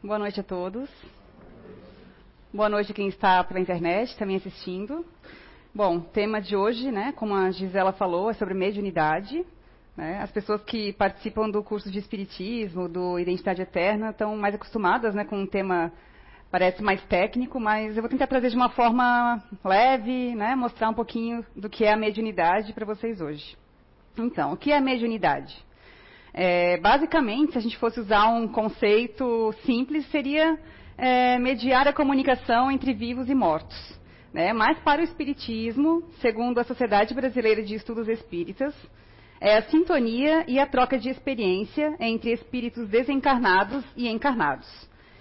Boa 0.00 0.16
noite 0.16 0.38
a 0.38 0.44
todos. 0.44 0.88
Boa 2.54 2.68
noite 2.68 2.92
a 2.92 2.94
quem 2.94 3.08
está 3.08 3.42
pela 3.42 3.58
internet 3.58 4.16
também 4.16 4.36
assistindo. 4.36 5.04
Bom, 5.74 5.98
tema 5.98 6.40
de 6.40 6.54
hoje, 6.54 6.92
né, 6.92 7.12
como 7.16 7.34
a 7.34 7.50
Gisela 7.50 7.92
falou, 7.92 8.30
é 8.30 8.34
sobre 8.34 8.54
mediunidade. 8.54 9.44
Né? 9.96 10.20
As 10.22 10.30
pessoas 10.30 10.62
que 10.62 10.92
participam 10.92 11.50
do 11.50 11.64
curso 11.64 11.90
de 11.90 11.98
Espiritismo, 11.98 12.88
do 12.88 13.18
Identidade 13.18 13.60
Eterna, 13.60 14.10
estão 14.10 14.36
mais 14.36 14.54
acostumadas 14.54 15.16
né, 15.16 15.24
com 15.24 15.36
um 15.36 15.46
tema 15.46 15.92
parece 16.48 16.80
mais 16.80 17.02
técnico, 17.06 17.58
mas 17.58 17.96
eu 17.96 18.02
vou 18.02 18.08
tentar 18.08 18.28
trazer 18.28 18.50
de 18.50 18.56
uma 18.56 18.68
forma 18.68 19.42
leve, 19.64 20.32
né, 20.36 20.54
mostrar 20.54 20.90
um 20.90 20.94
pouquinho 20.94 21.44
do 21.56 21.68
que 21.68 21.84
é 21.84 21.92
a 21.92 21.96
mediunidade 21.96 22.72
para 22.72 22.86
vocês 22.86 23.20
hoje. 23.20 23.58
Então, 24.16 24.52
o 24.52 24.56
que 24.56 24.70
é 24.70 24.80
mediunidade? 24.80 25.66
É, 26.32 26.76
basicamente, 26.78 27.52
se 27.52 27.58
a 27.58 27.60
gente 27.60 27.76
fosse 27.76 28.00
usar 28.00 28.28
um 28.28 28.48
conceito 28.48 29.52
simples, 29.64 30.06
seria 30.10 30.58
é, 30.96 31.38
mediar 31.38 31.86
a 31.88 31.92
comunicação 31.92 32.70
entre 32.70 32.92
vivos 32.92 33.28
e 33.28 33.34
mortos. 33.34 33.98
Né? 34.32 34.52
Mas 34.52 34.78
para 34.80 35.00
o 35.00 35.04
Espiritismo, 35.04 36.02
segundo 36.20 36.58
a 36.58 36.64
Sociedade 36.64 37.14
Brasileira 37.14 37.62
de 37.62 37.74
Estudos 37.74 38.08
Espíritas, 38.08 38.74
é 39.40 39.56
a 39.56 39.62
sintonia 39.62 40.44
e 40.48 40.58
a 40.58 40.66
troca 40.66 40.98
de 40.98 41.08
experiência 41.08 41.96
entre 42.00 42.32
espíritos 42.32 42.88
desencarnados 42.88 43.84
e 43.96 44.08
encarnados. 44.08 44.66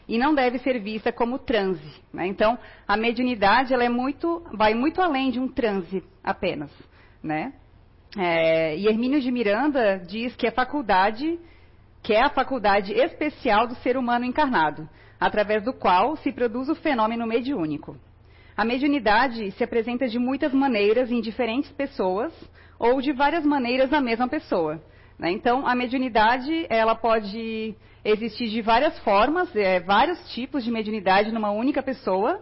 E 0.07 0.17
não 0.17 0.34
deve 0.34 0.57
ser 0.59 0.79
vista 0.79 1.12
como 1.12 1.37
transe. 1.37 2.01
Né? 2.12 2.27
Então, 2.27 2.57
a 2.87 2.98
mediunidade 2.98 3.73
ela 3.73 3.84
é 3.84 3.89
muito, 3.89 4.43
vai 4.53 4.73
muito 4.73 5.01
além 5.01 5.29
de 5.29 5.39
um 5.39 5.48
transe 5.48 6.03
apenas. 6.23 6.71
Né? 7.21 7.53
É, 8.17 8.76
e 8.76 8.88
Hermínio 8.88 9.21
de 9.21 9.31
Miranda 9.31 9.99
diz 9.99 10.35
que 10.35 10.48
é 10.48 10.52
faculdade, 10.52 11.39
que 12.02 12.13
é 12.13 12.23
a 12.23 12.30
faculdade 12.30 12.91
especial 12.93 13.67
do 13.67 13.76
ser 13.76 13.95
humano 13.95 14.26
encarnado, 14.26 14.90
através 15.20 15.63
do 15.63 15.71
qual 15.71 16.16
se 16.17 16.31
produz 16.31 16.67
o 16.67 16.76
fenômeno 16.76 17.27
mediúnico. 17.27 17.95
A 18.55 18.65
mediunidade 18.65 19.51
se 19.51 19.63
apresenta 19.63 20.07
de 20.07 20.18
muitas 20.18 20.51
maneiras 20.51 21.12
em 21.12 21.21
diferentes 21.21 21.71
pessoas 21.71 22.34
ou 22.79 22.99
de 23.01 23.12
várias 23.12 23.45
maneiras 23.45 23.91
na 23.91 24.01
mesma 24.01 24.27
pessoa. 24.27 24.82
Né? 25.20 25.32
Então, 25.32 25.68
a 25.68 25.76
mediunidade 25.76 26.65
ela 26.70 26.95
pode 26.95 27.76
existir 28.04 28.49
de 28.49 28.63
várias 28.63 28.98
formas, 28.99 29.55
é, 29.55 29.79
vários 29.79 30.18
tipos 30.34 30.63
de 30.63 30.71
mediunidade 30.71 31.32
numa 31.32 31.51
única 31.51 31.84
pessoa, 31.84 32.41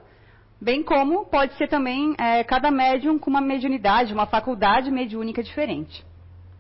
bem 0.62 0.84
como 0.84 1.26
pode 1.26 1.54
ser 1.56 1.68
também 1.68 2.16
é, 2.18 2.44
cada 2.44 2.72
médium 2.72 3.20
com 3.20 3.30
uma 3.30 3.42
mediunidade, 3.42 4.14
uma 4.14 4.26
faculdade 4.26 4.90
mediúnica 4.92 5.44
diferente. 5.44 6.04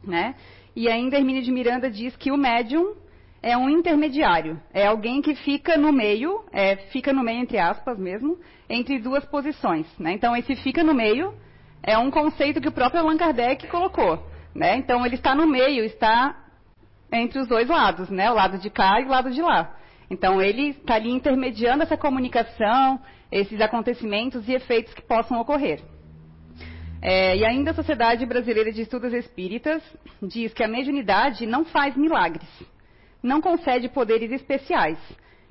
Né? 0.03 0.35
E 0.75 0.89
ainda 0.89 1.17
Hermínio 1.17 1.41
de 1.41 1.52
Miranda 1.52 1.89
diz 1.89 2.15
que 2.15 2.31
o 2.31 2.37
médium 2.37 2.95
é 3.41 3.55
um 3.55 3.69
intermediário, 3.69 4.59
é 4.73 4.87
alguém 4.87 5.21
que 5.21 5.35
fica 5.35 5.77
no 5.77 5.91
meio, 5.91 6.43
é, 6.52 6.77
fica 6.91 7.13
no 7.13 7.23
meio 7.23 7.41
entre 7.41 7.59
aspas 7.59 7.97
mesmo, 7.97 8.37
entre 8.69 8.99
duas 8.99 9.23
posições. 9.25 9.87
Né? 9.99 10.13
Então 10.13 10.35
esse 10.35 10.55
fica 10.57 10.83
no 10.83 10.93
meio 10.93 11.33
é 11.81 11.97
um 11.97 12.09
conceito 12.09 12.59
que 12.59 12.67
o 12.67 12.71
próprio 12.71 13.02
Allan 13.02 13.17
Kardec 13.17 13.67
colocou. 13.67 14.25
Né? 14.53 14.77
Então 14.77 15.05
ele 15.05 15.15
está 15.15 15.35
no 15.35 15.47
meio, 15.47 15.83
está 15.83 16.43
entre 17.11 17.39
os 17.39 17.47
dois 17.47 17.69
lados, 17.69 18.09
né? 18.09 18.30
o 18.31 18.33
lado 18.33 18.57
de 18.57 18.69
cá 18.69 18.99
e 18.99 19.05
o 19.05 19.09
lado 19.09 19.30
de 19.30 19.41
lá. 19.41 19.75
Então 20.09 20.41
ele 20.41 20.69
está 20.69 20.95
ali 20.95 21.11
intermediando 21.11 21.83
essa 21.83 21.97
comunicação, 21.97 22.99
esses 23.31 23.59
acontecimentos 23.61 24.47
e 24.47 24.53
efeitos 24.53 24.93
que 24.93 25.01
possam 25.01 25.39
ocorrer. 25.39 25.81
É, 27.01 27.37
e 27.37 27.45
ainda 27.45 27.71
a 27.71 27.73
Sociedade 27.75 28.25
Brasileira 28.25 28.71
de 28.71 28.81
Estudos 28.81 29.13
Espíritas 29.13 29.83
diz 30.21 30.53
que 30.53 30.63
a 30.63 30.67
mediunidade 30.67 31.45
não 31.45 31.63
faz 31.63 31.95
milagres, 31.95 32.49
não 33.21 33.41
concede 33.41 33.89
poderes 33.89 34.31
especiais. 34.31 34.97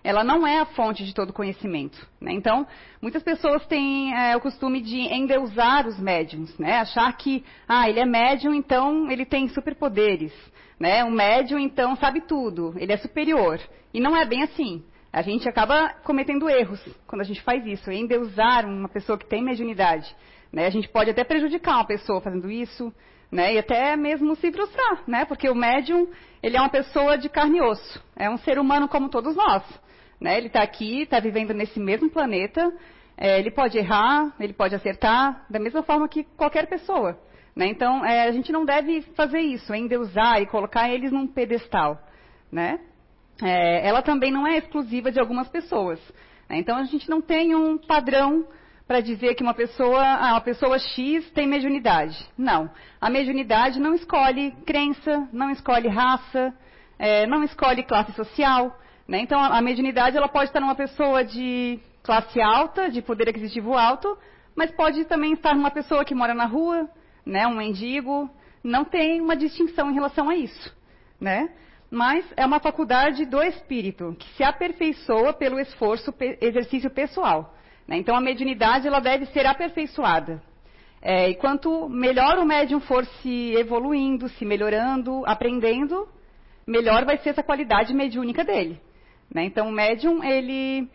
Ela 0.03 0.23
não 0.23 0.47
é 0.47 0.59
a 0.59 0.67
fonte 0.67 1.05
de 1.05 1.15
todo 1.15 1.33
conhecimento. 1.33 1.97
Né? 2.21 2.33
Então, 2.33 2.67
muitas 3.01 3.23
pessoas 3.23 3.65
têm 3.67 4.15
é, 4.15 4.37
o 4.37 4.41
costume 4.41 4.83
de 4.83 4.99
endeusar 4.99 5.87
os 5.87 5.99
médiums, 5.99 6.59
né? 6.59 6.79
achar 6.79 7.11
que 7.17 7.43
ah, 7.67 7.89
ele 7.89 8.01
é 8.01 8.05
médium, 8.05 8.53
então 8.53 9.11
ele 9.11 9.25
tem 9.25 9.49
superpoderes. 9.49 10.33
Né? 10.79 11.05
O 11.05 11.11
médium, 11.11 11.59
então, 11.59 11.97
sabe 11.97 12.21
tudo, 12.21 12.75
ele 12.77 12.93
é 12.93 12.99
superior. 12.99 13.61
E 13.95 14.01
não 14.01 14.15
é 14.15 14.27
bem 14.27 14.43
assim. 14.43 14.83
A 15.15 15.23
gente 15.23 15.49
acaba 15.49 15.91
cometendo 16.03 16.51
erros 16.51 16.85
quando 17.07 17.21
a 17.21 17.25
gente 17.25 17.41
faz 17.43 17.65
isso, 17.65 17.89
endeusar 17.89 18.67
uma 18.67 18.89
pessoa 18.89 19.17
que 19.17 19.25
tem 19.25 19.45
mediunidade. 19.45 20.13
Né? 20.53 20.67
A 20.67 20.71
gente 20.71 20.89
pode 20.89 21.09
até 21.09 21.23
prejudicar 21.23 21.77
uma 21.77 21.87
pessoa 21.87 22.21
fazendo 22.21 22.51
isso, 22.51 22.93
né? 23.31 23.55
e 23.55 23.59
até 23.59 23.95
mesmo 23.95 24.35
se 24.35 24.51
frustrar, 24.51 25.05
né? 25.07 25.25
porque 25.25 25.49
o 25.49 25.55
médium 25.55 26.09
ele 26.43 26.57
é 26.57 26.61
uma 26.61 26.69
pessoa 26.69 27.17
de 27.17 27.29
carne 27.29 27.59
e 27.59 27.63
osso, 27.63 28.05
é 28.17 28.29
um 28.29 28.37
ser 28.39 28.59
humano 28.59 28.89
como 28.89 29.09
todos 29.09 29.37
nós. 29.37 29.63
Né? 30.21 30.37
Ele 30.37 30.49
está 30.49 30.65
aqui, 30.65 31.03
está 31.03 31.21
vivendo 31.21 31.55
nesse 31.55 31.79
mesmo 31.79 32.11
planeta, 32.11 32.73
é, 33.17 33.39
ele 33.39 33.53
pode 33.53 33.79
errar, 33.79 34.35
ele 34.41 34.53
pode 34.53 34.75
acertar, 34.75 35.47
da 35.49 35.61
mesma 35.61 35.85
forma 35.85 36.09
que 36.09 36.25
qualquer 36.37 36.67
pessoa. 36.67 37.17
Né? 37.55 37.69
Então, 37.69 38.05
é, 38.05 38.27
a 38.27 38.33
gente 38.33 38.51
não 38.51 38.65
deve 38.65 39.03
fazer 39.15 39.39
isso, 39.39 39.73
endeusar 39.73 40.43
e 40.43 40.47
colocar 40.47 40.91
eles 40.91 41.13
num 41.13 41.29
pedestal. 41.29 42.01
Né? 42.51 42.81
É, 43.43 43.87
ela 43.87 44.03
também 44.03 44.31
não 44.31 44.47
é 44.47 44.59
exclusiva 44.59 45.11
de 45.11 45.19
algumas 45.19 45.49
pessoas. 45.49 46.01
Né? 46.49 46.59
Então 46.59 46.77
a 46.77 46.85
gente 46.85 47.09
não 47.09 47.21
tem 47.21 47.55
um 47.55 47.79
padrão 47.79 48.47
para 48.87 49.01
dizer 49.01 49.35
que 49.35 49.43
uma 49.43 49.55
pessoa, 49.55 50.03
ah, 50.03 50.33
uma 50.33 50.41
pessoa 50.41 50.79
X 50.79 51.31
tem 51.31 51.47
mediunidade. 51.47 52.17
Não. 52.37 52.71
A 53.01 53.09
mediunidade 53.09 53.81
não 53.81 53.95
escolhe 53.95 54.53
crença, 54.67 55.29
não 55.33 55.51
escolhe 55.51 55.89
raça, 55.89 56.55
é, 56.99 57.27
não 57.27 57.43
escolhe 57.43 57.83
classe 57.83 58.13
social. 58.13 58.79
Né? 59.09 59.21
Então 59.21 59.41
a, 59.41 59.59
a 59.59 59.63
mediunidade 59.63 60.17
ela 60.17 60.29
pode 60.29 60.47
estar 60.47 60.61
numa 60.61 60.75
pessoa 60.75 61.25
de 61.25 61.81
classe 62.03 62.41
alta, 62.41 62.91
de 62.91 63.01
poder 63.01 63.29
aquisitivo 63.29 63.75
alto, 63.75 64.17
mas 64.55 64.71
pode 64.71 65.05
também 65.07 65.33
estar 65.33 65.55
numa 65.55 65.71
pessoa 65.71 66.05
que 66.05 66.15
mora 66.15 66.35
na 66.35 66.45
rua, 66.45 66.89
né, 67.25 67.47
um 67.47 67.57
mendigo. 67.57 68.31
Não 68.63 68.85
tem 68.85 69.21
uma 69.21 69.35
distinção 69.35 69.91
em 69.91 69.95
relação 69.95 70.29
a 70.29 70.37
isso. 70.37 70.75
Né? 71.21 71.49
Mas 71.95 72.25
é 72.37 72.45
uma 72.45 72.59
faculdade 72.59 73.25
do 73.25 73.41
espírito, 73.41 74.17
que 74.19 74.29
se 74.35 74.43
aperfeiçoa 74.43 75.33
pelo 75.33 75.61
esforço, 75.61 76.13
exercício 76.41 76.91
pessoal. 76.91 77.55
Né? 77.87 77.97
Então, 77.97 78.17
a 78.17 78.21
mediunidade 78.21 78.89
ela 78.89 78.99
deve 78.99 79.27
ser 79.27 79.47
aperfeiçoada. 79.47 80.43
É, 81.01 81.31
e 81.31 81.35
quanto 81.37 81.89
melhor 81.89 82.39
o 82.39 82.45
médium 82.45 82.81
for 82.81 83.05
se 83.05 83.55
evoluindo, 83.55 84.29
se 84.31 84.45
melhorando, 84.45 85.23
aprendendo, 85.25 86.09
melhor 86.67 87.05
vai 87.05 87.19
ser 87.19 87.31
essa 87.31 87.43
qualidade 87.43 87.95
mediúnica 87.95 88.43
dele. 88.43 88.81
Né? 89.33 89.45
Então, 89.45 89.69
o 89.69 89.73
médium, 89.73 90.25
ele 90.25 90.89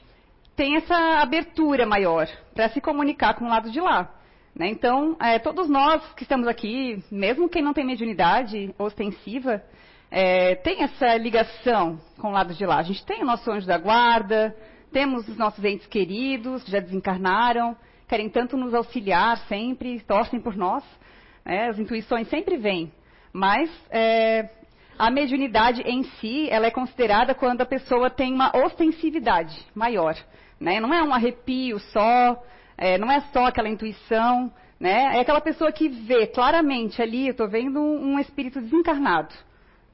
tem 0.55 0.75
essa 0.75 1.21
abertura 1.21 1.85
maior 1.85 2.27
para 2.53 2.69
se 2.69 2.81
comunicar 2.81 3.35
com 3.35 3.45
o 3.45 3.49
lado 3.49 3.71
de 3.71 3.79
lá. 3.79 4.13
Né? 4.53 4.67
Então, 4.67 5.15
é, 5.21 5.39
todos 5.39 5.69
nós 5.69 6.03
que 6.15 6.23
estamos 6.23 6.47
aqui, 6.47 7.01
mesmo 7.09 7.47
quem 7.47 7.61
não 7.61 7.73
tem 7.73 7.85
mediunidade 7.85 8.73
ostensiva, 8.77 9.63
é, 10.11 10.55
tem 10.55 10.83
essa 10.83 11.15
ligação 11.17 11.99
com 12.19 12.29
o 12.29 12.31
lado 12.31 12.53
de 12.53 12.65
lá. 12.65 12.77
A 12.77 12.83
gente 12.83 13.05
tem 13.05 13.21
o 13.21 13.25
nosso 13.25 13.49
anjo 13.51 13.67
da 13.67 13.77
guarda, 13.77 14.55
temos 14.91 15.27
os 15.27 15.37
nossos 15.37 15.63
entes 15.63 15.85
queridos 15.87 16.63
que 16.63 16.71
já 16.71 16.79
desencarnaram, 16.79 17.75
querem 18.07 18.29
tanto 18.29 18.57
nos 18.57 18.73
auxiliar 18.73 19.37
sempre, 19.47 19.99
torcem 20.01 20.39
por 20.39 20.55
nós. 20.55 20.83
Né? 21.45 21.67
As 21.67 21.77
intuições 21.77 22.27
sempre 22.27 22.57
vêm. 22.57 22.91
Mas 23.31 23.69
é, 23.91 24.49
a 24.97 25.11
mediunidade 25.11 25.81
em 25.83 26.03
si, 26.03 26.49
ela 26.49 26.65
é 26.65 26.71
considerada 26.71 27.35
quando 27.35 27.61
a 27.61 27.65
pessoa 27.65 28.09
tem 28.09 28.33
uma 28.33 28.51
ostensividade 28.65 29.55
maior. 29.75 30.15
Né? 30.59 30.79
Não 30.79 30.91
é 30.93 31.03
um 31.03 31.13
arrepio 31.13 31.79
só, 31.79 32.43
é, 32.75 32.97
não 32.97 33.11
é 33.11 33.21
só 33.31 33.45
aquela 33.45 33.69
intuição. 33.69 34.51
Né? 34.79 35.17
É 35.17 35.19
aquela 35.19 35.41
pessoa 35.41 35.71
que 35.71 35.87
vê 35.87 36.25
claramente 36.25 36.99
ali, 36.99 37.27
eu 37.27 37.31
estou 37.31 37.47
vendo 37.47 37.79
um 37.79 38.17
espírito 38.17 38.59
desencarnado. 38.59 39.33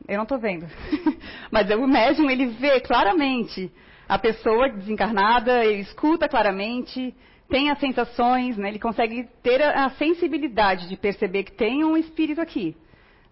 Eu 0.08 0.18
não 0.18 0.24
estou 0.24 0.38
vendo. 0.38 0.68
Mas 1.52 1.70
o 1.70 1.88
médium, 1.88 2.30
ele 2.30 2.48
vê 2.48 2.80
claramente 2.80 3.72
a 4.08 4.20
pessoa 4.20 4.70
desencarnada, 4.70 5.66
ele 5.66 5.81
escuta 5.81 6.30
claramente, 6.30 7.13
tem 7.50 7.69
as 7.69 7.80
sensações, 7.80 8.57
né? 8.57 8.69
ele 8.69 8.80
consegue 8.80 9.28
ter 9.42 9.62
a, 9.62 9.90
sensibilidade 9.92 10.88
de 10.88 10.96
perceber 10.96 11.44
que 11.44 11.52
tem 11.52 11.84
um 11.84 11.98
espírito 11.98 12.42
aqui. 12.42 12.75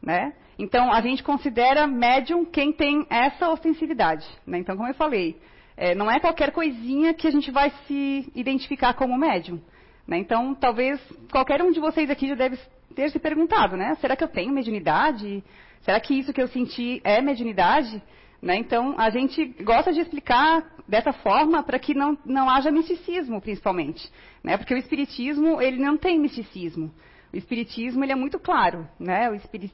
Né? 0.02 0.34
Então, 0.58 0.92
a 0.92 1.02
gente 1.02 1.24
considera 1.24 1.88
médium 1.88 2.46
quem 2.46 2.74
tem 2.74 3.06
essa 3.10 3.50
ostensividade. 3.50 4.28
Né? 4.46 4.60
Então, 4.60 4.76
como 4.76 4.90
eu 4.90 4.94
falei, 4.96 5.40
é, 5.78 5.96
não 5.96 6.10
é 6.10 6.19
qualquer 6.19 6.52
coisinha 6.52 7.14
que 7.14 7.28
a 7.28 7.31
gente 7.31 7.52
vai 7.52 7.72
se 7.88 8.31
identificar 8.36 8.94
como 8.94 9.18
médium. 9.18 9.62
Né? 10.08 10.18
Então, 10.18 10.54
talvez 10.54 11.00
qualquer 11.31 11.62
um 11.62 11.72
de 11.72 11.80
vocês 11.80 12.10
aqui 12.10 12.28
já 12.28 12.36
deve 12.36 12.58
ter 12.94 13.10
se 13.10 13.19
perguntado, 13.19 13.76
né? 13.76 13.96
Será 13.96 14.16
que 14.16 14.24
eu 14.24 14.28
tenho 14.28 14.54
mediunidade? 14.54 15.44
Será 15.83 16.00
que 16.00 16.13
isso 16.13 16.33
que 16.33 16.41
eu 16.41 16.47
senti 16.47 17.01
é 17.03 17.21
mediunidade? 17.21 18.01
Né? 18.41 18.57
Então, 18.57 18.95
a 18.97 19.09
gente 19.09 19.45
gosta 19.63 19.94
de 19.94 20.01
explicar 20.01 20.65
dessa 20.88 21.13
forma 21.13 21.63
para 21.63 21.80
que 21.80 21.94
não, 21.94 22.18
não 22.25 22.50
haja 22.50 22.71
misticismo, 22.71 23.39
principalmente. 23.41 24.12
Né? 24.44 24.57
Porque 24.57 24.74
o 24.74 24.77
espiritismo, 24.77 25.62
ele 25.62 25.77
não 25.77 25.97
tem 25.97 26.19
misticismo. 26.19 26.94
O 27.31 27.38
espiritismo, 27.38 28.03
ele 28.03 28.12
é 28.12 28.15
muito 28.15 28.39
claro. 28.39 28.88
Né? 29.00 29.30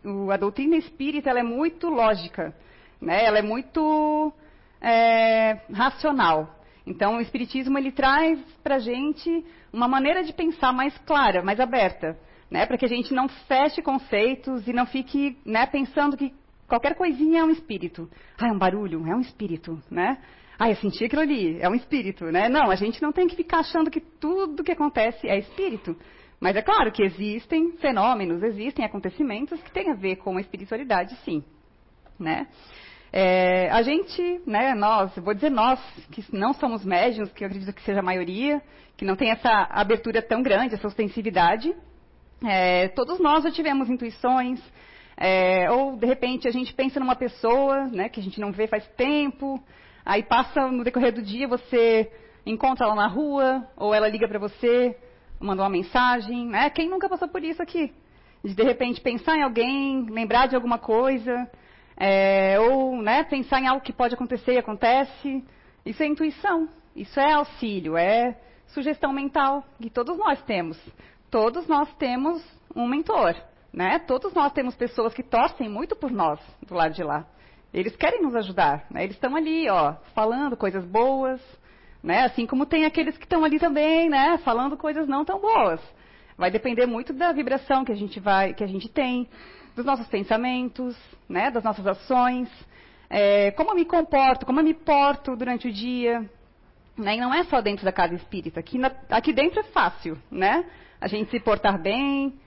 O 0.06 0.32
a 0.32 0.38
doutrina 0.38 0.76
espírita, 0.76 1.30
ela 1.30 1.40
é 1.40 1.44
muito 1.44 1.90
lógica. 1.90 2.56
Né? 3.02 3.26
Ela 3.26 3.40
é 3.40 3.44
muito 3.44 4.34
é, 4.82 5.60
racional. 5.74 6.56
Então, 6.86 7.18
o 7.18 7.22
Espiritismo 7.22 7.78
ele 7.78 7.92
traz 7.92 8.40
para 8.64 8.76
a 8.76 8.80
gente 8.80 9.46
uma 9.72 9.88
maneira 9.88 10.24
de 10.24 10.34
pensar 10.34 10.74
mais 10.74 10.98
clara, 11.00 11.44
mais 11.44 11.60
aberta, 11.60 12.18
né? 12.50 12.66
para 12.66 12.78
que 12.78 12.86
a 12.86 12.90
gente 12.90 13.14
não 13.14 13.28
feche 13.28 13.82
conceitos 13.82 14.68
e 14.68 14.74
não 14.74 14.86
fique 14.86 15.38
né, 15.46 15.66
pensando 15.66 16.18
que 16.18 16.34
qualquer 16.68 16.96
coisinha 16.96 17.42
é 17.42 17.44
um 17.44 17.52
espírito. 17.52 18.10
Ah, 18.38 18.48
é 18.48 18.52
um 18.52 18.58
barulho, 18.58 19.06
é 19.08 19.16
um 19.16 19.22
espírito, 19.22 19.82
né? 19.90 20.18
Ah, 20.58 20.70
eu 20.70 20.76
senti 20.76 21.06
aquilo 21.06 21.22
ali, 21.22 21.58
é 21.62 21.70
um 21.70 21.76
espírito, 21.76 22.26
né? 22.26 22.50
Não, 22.50 22.70
a 22.70 22.76
gente 22.76 23.02
não 23.02 23.14
tem 23.14 23.28
que 23.28 23.36
ficar 23.36 23.60
achando 23.60 23.90
que 23.90 24.02
tudo 24.02 24.64
que 24.64 24.72
acontece 24.72 25.28
é 25.28 25.40
espírito. 25.40 25.96
Mas 26.40 26.56
é 26.56 26.62
claro 26.62 26.92
que 26.92 27.04
existem 27.04 27.74
fenômenos, 27.78 28.44
existem 28.44 28.86
acontecimentos 28.86 29.62
que 29.62 29.72
têm 29.72 29.90
a 29.90 29.96
ver 29.96 30.18
com 30.18 30.38
a 30.38 30.42
espiritualidade, 30.42 31.16
sim. 31.24 31.44
Né? 32.18 32.48
É, 33.12 33.70
a 33.72 33.82
gente, 33.82 34.42
né, 34.46 34.76
nós, 34.76 35.16
vou 35.18 35.34
dizer 35.34 35.50
nós, 35.50 35.80
que 36.12 36.24
não 36.32 36.54
somos 36.54 36.86
médiums, 36.86 37.32
que 37.32 37.44
eu 37.44 37.48
acredito 37.48 37.74
que 37.74 37.82
seja 37.82 38.00
a 38.00 38.04
maioria, 38.04 38.62
que 38.96 39.04
não 39.04 39.16
tem 39.16 39.32
essa 39.32 39.68
abertura 39.72 40.22
tão 40.22 40.42
grande, 40.42 40.76
essa 40.76 40.88
ostensividade, 40.88 41.74
é, 42.44 42.88
todos 42.90 43.20
nós 43.20 43.44
já 43.44 43.52
tivemos 43.52 43.90
intuições, 43.90 44.62
é, 45.18 45.70
ou 45.70 45.98
de 45.98 46.06
repente 46.06 46.48
a 46.48 46.52
gente 46.52 46.74
pensa 46.74 47.00
numa 47.00 47.16
pessoa 47.16 47.88
né, 47.88 48.08
que 48.08 48.20
a 48.20 48.24
gente 48.24 48.40
não 48.40 48.52
vê 48.52 48.68
faz 48.68 48.88
tempo, 48.96 49.62
aí 50.06 50.24
passa 50.24 50.72
no 50.72 50.84
decorrer 50.84 51.14
do 51.14 51.22
dia, 51.22 51.48
você 51.48 52.10
encontra 52.46 52.86
ela 52.86 52.96
na 52.96 53.08
rua, 53.08 53.68
ou 53.76 53.94
ela 53.94 54.08
liga 54.08 54.28
para 54.28 54.40
você, 54.40 54.98
mandou 55.40 55.64
uma 55.64 55.70
mensagem, 55.70 56.46
né? 56.48 56.70
Quem 56.70 56.90
nunca 56.90 57.10
passou 57.10 57.28
por 57.28 57.44
isso 57.44 57.62
aqui? 57.62 57.94
De 58.44 58.56
de 58.56 58.64
repente 58.64 59.02
pensar 59.02 59.38
em 59.38 59.44
alguém, 59.44 60.06
lembrar 60.10 60.48
de 60.48 60.56
alguma 60.56 60.78
coisa, 60.78 61.50
é, 61.98 62.58
ou 62.60 63.02
né, 63.02 63.24
pensar 63.24 63.60
em 63.60 63.68
algo 63.68 63.84
que 63.84 63.92
pode 63.92 64.14
acontecer 64.14 64.54
e 64.54 64.58
acontece. 64.58 65.44
Isso 65.86 66.02
é 66.02 66.08
intuição, 66.08 66.70
isso 66.96 67.20
é 67.20 67.34
auxílio, 67.34 67.98
é 67.98 68.38
sugestão 68.68 69.12
mental 69.12 69.64
que 69.82 69.90
todos 69.90 70.18
nós 70.18 70.42
temos. 70.44 70.80
Todos 71.30 71.68
nós 71.68 71.92
temos 71.96 72.44
um 72.76 72.88
mentor, 72.88 73.36
né? 73.72 74.00
Todos 74.00 74.34
nós 74.34 74.52
temos 74.52 74.76
pessoas 74.76 75.14
que 75.14 75.22
torcem 75.22 75.70
muito 75.70 75.96
por 75.96 76.12
nós 76.12 76.40
do 76.68 76.74
lado 76.74 76.94
de 76.94 77.04
lá. 77.04 77.26
Eles 77.72 77.96
querem 77.96 78.22
nos 78.24 78.36
ajudar, 78.36 78.88
né? 78.90 79.04
Eles 79.04 79.16
estão 79.16 79.36
ali, 79.36 79.70
ó, 79.70 79.94
falando 80.16 80.58
coisas 80.58 80.84
boas, 80.86 81.40
né? 82.04 82.24
Assim 82.24 82.48
como 82.48 82.66
tem 82.66 82.86
aqueles 82.86 83.16
que 83.16 83.26
estão 83.26 83.44
ali 83.44 83.60
também, 83.60 84.10
né? 84.10 84.40
Falando 84.40 84.76
coisas 84.76 85.08
não 85.08 85.24
tão 85.24 85.40
boas. 85.40 85.80
Vai 86.36 86.50
depender 86.50 86.88
muito 86.88 87.14
da 87.14 87.32
vibração 87.32 87.86
que 87.86 87.92
a 87.92 87.96
gente 87.96 88.20
vai, 88.20 88.54
que 88.54 88.64
a 88.64 88.68
gente 88.68 88.90
tem, 88.90 89.30
dos 89.76 89.86
nossos 89.86 90.08
pensamentos, 90.08 90.98
né? 91.28 91.52
Das 91.52 91.64
nossas 91.64 91.86
ações, 91.86 92.50
é, 93.08 93.52
como 93.52 93.72
eu 93.72 93.76
me 93.76 93.86
comporto, 93.86 94.48
como 94.48 94.60
eu 94.60 94.64
me 94.64 94.74
porto 94.74 95.36
durante 95.36 95.68
o 95.68 95.72
dia, 95.72 96.28
né? 96.98 97.18
E 97.18 97.20
não 97.20 97.32
é 97.32 97.44
só 97.44 97.62
dentro 97.62 97.86
da 97.86 97.92
casa 97.92 98.16
espírita. 98.16 98.60
Aqui, 98.60 98.80
na, 98.80 98.92
aqui 99.12 99.32
dentro 99.32 99.60
é 99.60 99.64
fácil, 99.64 100.18
né? 100.32 100.66
A 101.00 101.08
gente 101.08 101.32
se 101.32 101.40
portar 101.40 101.82
bem, 101.82 102.40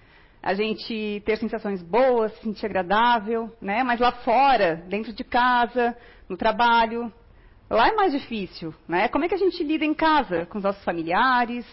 a 0.43 0.55
gente 0.55 1.23
ter 1.25 1.37
sensações 1.39 1.83
boas, 1.83 2.33
se 2.35 2.43
sentir 2.43 2.67
agradável, 2.67 3.51
né? 3.61 3.83
Mas 3.83 4.01
lá 4.01 4.13
fora, 4.13 4.77
dentro 4.89 5.13
de 5.13 5.25
casa, 5.25 5.97
no 6.29 6.37
trabalho, 6.37 7.13
Lá 7.73 7.89
é 7.89 7.95
mais 7.95 8.13
difícil, 8.13 8.75
né? 8.87 9.09
Como 9.09 9.25
é 9.25 9.29
que 9.29 9.35
a 9.35 9.39
gente 9.39 9.65
lida 9.65 9.83
em 9.83 9.95
casa 9.95 10.45
com 10.45 10.59
os 10.59 10.65
nossos 10.65 10.85
familiares, 10.85 11.67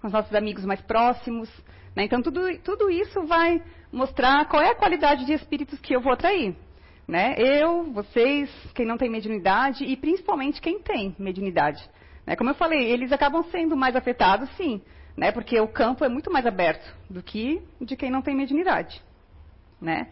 com 0.00 0.06
os 0.06 0.12
nossos 0.12 0.34
amigos 0.34 0.64
mais 0.64 0.80
próximos? 0.80 1.46
Né? 1.94 2.04
Então, 2.04 2.22
tudo, 2.22 2.40
tudo 2.64 2.90
isso 2.90 3.26
vai 3.26 3.62
mostrar 3.92 4.46
qual 4.46 4.62
é 4.62 4.70
a 4.70 4.74
qualidade 4.74 5.26
de 5.26 5.34
espíritos 5.34 5.78
que 5.78 5.94
eu 5.94 6.00
vou 6.00 6.14
atrair. 6.14 6.56
Né? 7.06 7.34
Eu, 7.36 7.92
vocês, 7.92 8.50
quem 8.74 8.86
não 8.86 8.96
tem 8.96 9.10
mediunidade 9.10 9.84
e 9.84 9.94
principalmente 9.94 10.58
quem 10.58 10.80
tem 10.80 11.14
mediunidade. 11.18 11.86
Né? 12.26 12.34
Como 12.34 12.48
eu 12.48 12.54
falei, 12.54 12.90
eles 12.90 13.12
acabam 13.12 13.42
sendo 13.50 13.76
mais 13.76 13.94
afetados, 13.94 14.48
sim, 14.56 14.80
né? 15.16 15.32
porque 15.32 15.58
o 15.60 15.68
campo 15.68 16.04
é 16.04 16.08
muito 16.08 16.30
mais 16.30 16.46
aberto 16.46 16.94
do 17.08 17.22
que 17.22 17.62
de 17.80 17.96
quem 17.96 18.10
não 18.10 18.22
tem 18.22 18.34
mediunidade. 18.34 19.02
Né? 19.80 20.08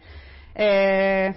É, 0.53 1.33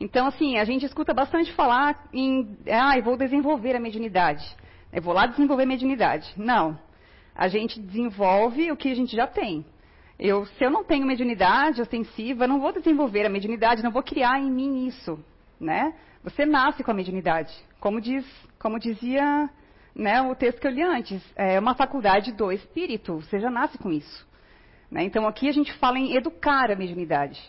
então, 0.00 0.26
assim, 0.26 0.56
a 0.56 0.64
gente 0.64 0.86
escuta 0.86 1.12
bastante 1.12 1.52
falar 1.52 2.08
em, 2.12 2.56
ah, 2.66 2.96
eu 2.96 3.04
vou 3.04 3.18
desenvolver 3.18 3.76
a 3.76 3.80
mediunidade. 3.80 4.44
Eu 4.90 5.02
vou 5.02 5.12
lá 5.12 5.26
desenvolver 5.26 5.64
a 5.64 5.66
mediunidade. 5.66 6.32
Não. 6.36 6.78
A 7.34 7.48
gente 7.48 7.78
desenvolve 7.78 8.72
o 8.72 8.76
que 8.76 8.90
a 8.90 8.94
gente 8.94 9.14
já 9.14 9.26
tem. 9.26 9.64
Eu, 10.18 10.46
se 10.46 10.64
eu 10.64 10.70
não 10.70 10.84
tenho 10.84 11.06
mediunidade 11.06 11.80
ostensiva, 11.80 12.46
não 12.46 12.60
vou 12.60 12.72
desenvolver 12.72 13.26
a 13.26 13.30
mediunidade, 13.30 13.82
não 13.82 13.90
vou 13.90 14.02
criar 14.02 14.38
em 14.38 14.50
mim 14.50 14.86
isso, 14.86 15.22
né? 15.58 15.94
Você 16.22 16.44
nasce 16.44 16.82
com 16.82 16.90
a 16.90 16.94
mediunidade. 16.94 17.54
Como, 17.78 18.00
diz, 18.00 18.26
como 18.58 18.78
dizia 18.78 19.48
né, 19.94 20.20
o 20.22 20.34
texto 20.34 20.60
que 20.60 20.66
eu 20.66 20.70
li 20.70 20.82
antes, 20.82 21.22
é 21.36 21.58
uma 21.58 21.74
faculdade 21.74 22.32
do 22.32 22.52
espírito, 22.52 23.16
você 23.16 23.38
já 23.40 23.50
nasce 23.50 23.78
com 23.78 23.90
isso. 23.90 24.28
Né? 24.90 25.04
Então 25.04 25.26
aqui 25.26 25.48
a 25.48 25.52
gente 25.52 25.72
fala 25.74 25.98
em 25.98 26.16
educar 26.16 26.70
a 26.70 26.76
mediunidade. 26.76 27.40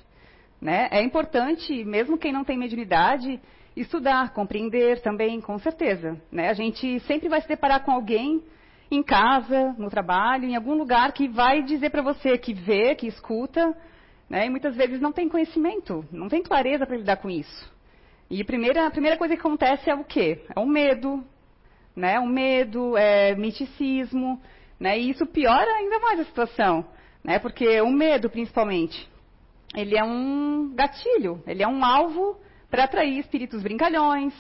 Né? 0.62 0.88
É 0.92 1.02
importante, 1.02 1.84
mesmo 1.84 2.18
quem 2.18 2.32
não 2.32 2.44
tem 2.44 2.58
mediunidade, 2.58 3.40
estudar, 3.76 4.34
compreender 4.34 5.02
também, 5.02 5.42
com 5.42 5.58
certeza. 5.58 6.22
Né? 6.32 6.50
A 6.50 6.54
gente 6.54 7.00
sempre 7.02 7.28
vai 7.28 7.42
se 7.42 7.48
deparar 7.48 7.84
com 7.84 7.92
alguém 7.92 8.44
em 8.92 9.02
casa, 9.02 9.74
no 9.78 9.90
trabalho, 9.90 10.46
em 10.46 10.56
algum 10.56 10.74
lugar 10.74 11.14
que 11.14 11.28
vai 11.28 11.64
dizer 11.64 11.90
para 11.90 12.02
você 12.02 12.38
que 12.38 12.54
vê, 12.54 12.94
que 12.94 13.08
escuta, 13.08 13.76
né? 14.30 14.46
e 14.46 14.50
muitas 14.50 14.76
vezes 14.76 15.00
não 15.00 15.12
tem 15.12 15.30
conhecimento, 15.30 16.06
não 16.12 16.28
tem 16.28 16.44
clareza 16.44 16.86
para 16.86 16.98
lidar 16.98 17.18
com 17.18 17.30
isso. 17.30 17.72
E 18.30 18.42
a 18.42 18.46
primeira, 18.46 18.88
a 18.88 18.92
primeira 18.92 19.18
coisa 19.18 19.36
que 19.36 19.40
acontece 19.40 19.90
é 19.90 19.96
o 19.96 20.04
quê? 20.04 20.46
É 20.56 20.60
o 20.60 20.66
medo, 20.66 21.24
né? 21.96 22.20
O 22.20 22.26
medo, 22.26 22.98
é 22.98 23.36
miticismo, 23.36 24.42
né? 24.80 25.00
E 25.00 25.10
isso 25.10 25.26
piora 25.26 25.72
ainda 25.72 26.00
mais 26.00 26.20
a 26.20 26.26
situação, 26.26 26.86
né? 27.24 27.40
Porque 27.40 27.82
o 27.82 27.92
medo, 27.92 28.30
principalmente, 28.30 29.10
ele 29.76 29.98
é 29.98 30.04
um 30.04 30.74
gatilho, 30.76 31.42
ele 31.48 31.64
é 31.64 31.68
um 31.68 31.84
alvo 31.84 32.40
para 32.70 32.86
atrair 32.86 33.20
espíritos 33.20 33.62
brincalhões, 33.62 34.34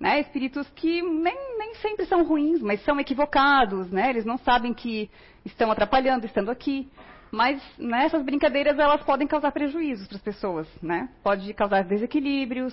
né? 0.00 0.20
espíritos 0.20 0.68
que 0.70 1.02
nem, 1.02 1.58
nem, 1.58 1.74
sempre 1.76 2.06
são 2.06 2.24
ruins, 2.24 2.60
mas 2.60 2.82
são 2.84 2.98
equivocados, 2.98 3.90
né? 3.90 4.10
eles 4.10 4.24
não 4.24 4.38
sabem 4.38 4.72
que 4.74 5.10
estão 5.44 5.70
atrapalhando 5.70 6.26
estando 6.26 6.50
aqui. 6.50 6.88
Mas 7.30 7.60
né, 7.78 8.04
essas 8.04 8.22
brincadeiras 8.22 8.78
elas 8.78 9.02
podem 9.02 9.26
causar 9.26 9.50
prejuízos 9.50 10.06
para 10.06 10.16
as 10.18 10.22
pessoas, 10.22 10.68
né? 10.80 11.08
Pode 11.20 11.52
causar 11.52 11.82
desequilíbrios, 11.82 12.72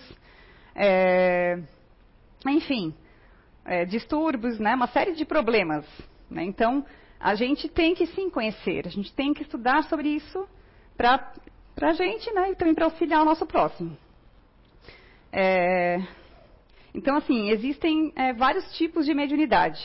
é, 0.75 1.57
enfim, 2.45 2.93
é, 3.65 3.85
distúrbios, 3.85 4.59
né? 4.59 4.75
Uma 4.75 4.87
série 4.87 5.13
de 5.13 5.25
problemas. 5.25 5.85
Né? 6.29 6.43
Então, 6.43 6.85
a 7.19 7.35
gente 7.35 7.69
tem 7.69 7.93
que 7.93 8.07
sim 8.07 8.29
conhecer, 8.29 8.87
a 8.87 8.89
gente 8.89 9.13
tem 9.13 9.33
que 9.33 9.43
estudar 9.43 9.83
sobre 9.83 10.09
isso 10.09 10.47
para 10.97 11.31
a 11.81 11.93
gente, 11.93 12.31
né, 12.33 12.51
e 12.51 12.55
também 12.55 12.73
para 12.73 12.85
auxiliar 12.85 13.21
o 13.21 13.25
nosso 13.25 13.45
próximo. 13.45 13.95
É, 15.31 16.01
então, 16.93 17.15
assim, 17.17 17.49
existem 17.49 18.11
é, 18.15 18.33
vários 18.33 18.65
tipos 18.75 19.05
de 19.05 19.13
mediunidade. 19.13 19.79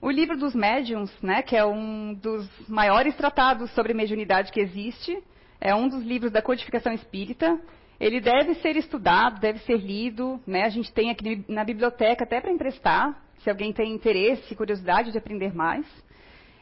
O 0.00 0.10
livro 0.10 0.36
dos 0.36 0.54
médiums, 0.54 1.10
né, 1.22 1.42
que 1.42 1.56
é 1.56 1.64
um 1.64 2.14
dos 2.14 2.48
maiores 2.68 3.16
tratados 3.16 3.70
sobre 3.72 3.94
mediunidade 3.94 4.52
que 4.52 4.60
existe, 4.60 5.22
é 5.60 5.74
um 5.74 5.88
dos 5.88 6.04
livros 6.04 6.30
da 6.30 6.42
codificação 6.42 6.92
espírita. 6.92 7.58
Ele 8.00 8.20
deve 8.20 8.54
ser 8.56 8.76
estudado, 8.76 9.40
deve 9.40 9.58
ser 9.60 9.78
lido. 9.78 10.40
Né, 10.46 10.64
a 10.64 10.68
gente 10.68 10.92
tem 10.92 11.10
aqui 11.10 11.44
na 11.48 11.64
biblioteca 11.64 12.24
até 12.24 12.40
para 12.40 12.52
emprestar, 12.52 13.20
se 13.42 13.50
alguém 13.50 13.72
tem 13.72 13.92
interesse 13.92 14.54
curiosidade 14.54 15.12
de 15.12 15.18
aprender 15.18 15.54
mais. 15.54 15.86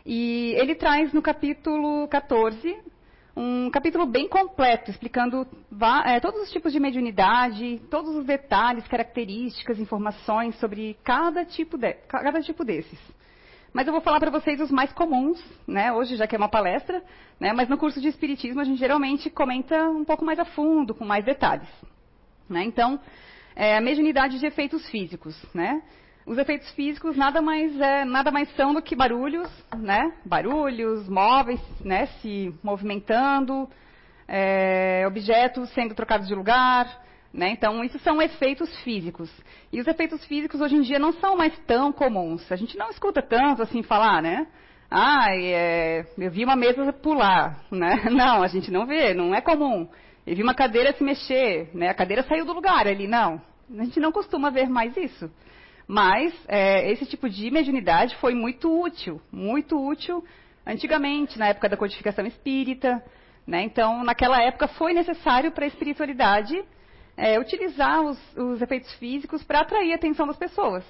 E 0.05 0.55
ele 0.57 0.75
traz 0.75 1.13
no 1.13 1.21
capítulo 1.21 2.07
14 2.09 2.77
um 3.37 3.69
capítulo 3.71 4.07
bem 4.07 4.27
completo, 4.27 4.91
explicando 4.91 5.47
é, 6.07 6.19
todos 6.21 6.41
os 6.41 6.51
tipos 6.51 6.73
de 6.73 6.81
mediunidade, 6.81 7.83
todos 7.91 8.17
os 8.17 8.25
detalhes, 8.25 8.89
características, 8.89 9.79
informações 9.79 10.59
sobre 10.59 10.97
cada 11.05 11.45
tipo, 11.45 11.77
de, 11.77 11.93
cada 12.09 12.41
tipo 12.41 12.65
desses. 12.65 12.99
Mas 13.77 13.87
eu 13.87 13.93
vou 13.93 14.01
falar 14.01 14.19
para 14.19 14.31
vocês 14.31 14.59
os 14.59 14.71
mais 14.71 14.91
comuns, 14.95 15.39
né? 15.69 15.93
Hoje 15.93 16.17
já 16.17 16.27
que 16.27 16.35
é 16.35 16.39
uma 16.39 16.49
palestra, 16.49 17.03
né? 17.39 17.53
Mas 17.53 17.69
no 17.69 17.77
curso 17.77 18.01
de 18.01 18.09
espiritismo 18.09 18.59
a 18.59 18.65
gente 18.65 18.79
geralmente 18.79 19.29
comenta 19.29 19.91
um 19.91 20.03
pouco 20.03 20.25
mais 20.25 20.39
a 20.39 20.47
fundo, 20.47 20.95
com 20.95 21.05
mais 21.05 21.27
detalhes. 21.27 21.69
Né? 22.49 22.65
Então, 22.65 22.99
é, 23.55 23.77
a 23.77 23.81
mediunidade 23.83 24.39
de 24.39 24.47
efeitos 24.47 24.89
físicos, 24.89 25.39
né? 25.53 25.83
Os 26.25 26.39
efeitos 26.39 26.71
físicos 26.71 27.19
nada 27.19 27.43
mais, 27.43 27.79
é, 27.79 28.07
nada 28.07 28.31
mais 28.31 28.49
são 28.57 28.73
do 28.73 28.81
que 28.81 28.97
barulhos, 28.97 29.51
né? 29.77 30.11
Barulhos, 30.25 31.07
móveis, 31.07 31.61
né? 31.85 32.07
Se 32.23 32.55
movimentando, 32.63 33.69
é, 34.27 35.05
objetos 35.07 35.69
sendo 35.75 35.95
trocados 35.95 36.27
de 36.27 36.35
lugar, 36.35 36.89
né? 37.37 37.51
Então, 37.51 37.85
isso 37.85 37.99
são 37.99 38.21
efeitos 38.21 38.75
físicos. 38.81 39.31
E 39.71 39.79
os 39.79 39.87
efeitos 39.87 40.25
físicos 40.25 40.61
hoje 40.61 40.75
em 40.75 40.81
dia 40.81 40.99
não 40.99 41.13
são 41.13 41.37
mais 41.37 41.57
tão 41.67 41.93
comuns. 41.93 42.51
A 42.51 42.57
gente 42.57 42.79
não 42.79 42.89
escuta 42.89 43.21
tanto 43.21 43.63
assim 43.63 43.83
falar, 43.83 44.23
né? 44.23 44.47
Ah, 44.91 45.27
é, 45.31 46.07
eu 46.17 46.31
vi 46.31 46.45
uma 46.45 46.57
mesa 46.57 46.93
pular, 46.95 47.63
né? 47.71 48.05
Não, 48.11 48.43
a 48.43 48.47
gente 48.47 48.71
não 48.71 48.87
vê, 48.87 49.13
não 49.13 49.35
é 49.35 49.41
comum. 49.41 49.89
Eu 50.25 50.37
vi 50.37 50.43
uma 50.43 50.55
cadeira 50.55 50.93
se 50.93 51.03
mexer, 51.03 51.71
né? 51.75 51.89
A 51.89 51.95
cadeira 51.95 52.23
saiu 52.23 52.45
do 52.45 52.53
lugar 52.53 52.87
ali, 52.87 53.07
não. 53.07 53.41
A 53.77 53.85
gente 53.85 53.99
não 53.99 54.13
costuma 54.13 54.49
ver 54.49 54.69
mais 54.69 54.97
isso. 54.97 55.29
Mas 55.89 56.33
é, 56.49 56.91
esse 56.91 57.05
tipo 57.05 57.29
de 57.29 57.51
mediunidade 57.51 58.17
foi 58.17 58.33
muito 58.33 58.81
útil, 58.81 59.21
muito 59.31 59.77
útil 59.77 60.25
antigamente, 60.65 61.39
na 61.39 61.49
época 61.49 61.69
da 61.69 61.77
codificação 61.77 62.25
espírita. 62.25 63.03
Né? 63.47 63.63
Então, 63.63 64.05
naquela 64.05 64.41
época 64.41 64.69
foi 64.69 64.93
necessário 64.93 65.51
para 65.51 65.65
a 65.65 65.69
espiritualidade 65.69 66.65
é, 67.17 67.39
utilizar 67.39 68.03
os, 68.03 68.19
os, 68.37 68.61
efeitos 68.61 68.93
físicos 68.95 69.43
para 69.43 69.61
atrair 69.61 69.93
a 69.93 69.97
atenção 69.97 70.27
das 70.27 70.37
pessoas. 70.37 70.85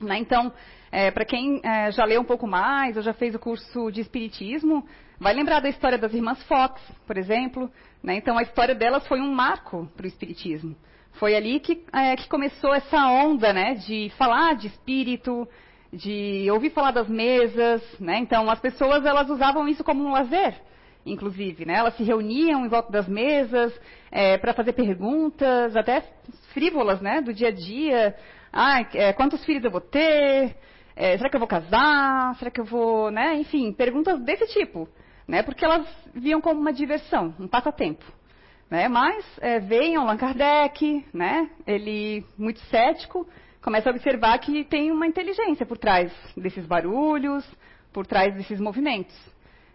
Né? 0.00 0.18
Então, 0.18 0.52
é, 0.90 1.10
para 1.10 1.24
quem 1.24 1.60
é, 1.62 1.92
já 1.92 2.04
leu 2.04 2.22
um 2.22 2.24
pouco 2.24 2.46
mais 2.46 2.96
ou 2.96 3.02
já 3.02 3.12
fez 3.12 3.34
o 3.34 3.38
curso 3.38 3.90
de 3.90 4.00
Espiritismo, 4.00 4.86
vai 5.18 5.34
lembrar 5.34 5.60
da 5.60 5.68
história 5.68 5.98
das 5.98 6.14
irmãs 6.14 6.42
Fox, 6.44 6.80
por 7.06 7.18
exemplo. 7.18 7.70
Né? 8.02 8.16
Então, 8.16 8.38
a 8.38 8.42
história 8.42 8.74
delas 8.74 9.06
foi 9.06 9.20
um 9.20 9.30
marco 9.30 9.86
para 9.94 10.04
o 10.04 10.08
Espiritismo. 10.08 10.74
Foi 11.12 11.34
ali 11.34 11.60
que, 11.60 11.84
é, 11.92 12.16
que 12.16 12.28
começou 12.28 12.74
essa 12.74 13.06
onda 13.08 13.52
né, 13.52 13.74
de 13.74 14.10
falar 14.16 14.54
de 14.54 14.68
espírito, 14.68 15.46
de 15.92 16.48
ouvir 16.50 16.70
falar 16.70 16.92
das 16.92 17.08
mesas. 17.08 17.82
Né? 17.98 18.18
Então, 18.18 18.48
as 18.48 18.60
pessoas 18.60 19.04
elas 19.04 19.28
usavam 19.28 19.68
isso 19.68 19.84
como 19.84 20.02
um 20.02 20.12
lazer 20.12 20.54
inclusive, 21.10 21.64
né? 21.64 21.74
Elas 21.74 21.96
se 21.96 22.02
reuniam 22.02 22.64
em 22.64 22.68
volta 22.68 22.90
das 22.90 23.08
mesas 23.08 23.78
é, 24.10 24.38
para 24.38 24.54
fazer 24.54 24.72
perguntas, 24.72 25.76
até 25.76 26.02
frívolas, 26.52 27.00
né? 27.00 27.20
Do 27.20 27.32
dia 27.32 27.48
a 27.48 27.52
dia. 27.52 28.16
Ah, 28.52 28.80
é, 28.94 29.12
quantos 29.12 29.44
filhos 29.44 29.64
eu 29.64 29.70
vou 29.70 29.80
ter? 29.80 30.56
É, 30.96 31.16
será 31.16 31.30
que 31.30 31.36
eu 31.36 31.40
vou 31.40 31.48
casar? 31.48 32.34
Será 32.36 32.50
que 32.50 32.60
eu 32.60 32.64
vou, 32.64 33.10
né? 33.10 33.36
Enfim, 33.36 33.72
perguntas 33.72 34.20
desse 34.20 34.46
tipo, 34.48 34.88
né? 35.26 35.42
Porque 35.42 35.64
elas 35.64 35.86
viam 36.14 36.40
como 36.40 36.60
uma 36.60 36.72
diversão, 36.72 37.34
um 37.38 37.48
passatempo. 37.48 38.04
Né? 38.70 38.86
Mas 38.88 39.24
é, 39.40 39.58
vem 39.58 39.96
Allan 39.96 40.16
Kardec, 40.16 41.04
né? 41.12 41.50
Ele 41.66 42.24
muito 42.38 42.60
cético, 42.66 43.26
começa 43.60 43.90
a 43.90 43.92
observar 43.92 44.38
que 44.38 44.64
tem 44.64 44.92
uma 44.92 45.06
inteligência 45.06 45.66
por 45.66 45.76
trás 45.76 46.12
desses 46.36 46.64
barulhos, 46.66 47.44
por 47.92 48.06
trás 48.06 48.32
desses 48.34 48.60
movimentos. 48.60 49.16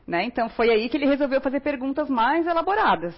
Né? 0.07 0.25
Então 0.25 0.49
foi 0.49 0.69
aí 0.69 0.87
que 0.87 0.97
ele 0.97 1.07
resolveu 1.07 1.41
fazer 1.41 1.61
perguntas 1.61 2.09
mais 2.09 2.45
elaboradas. 2.45 3.15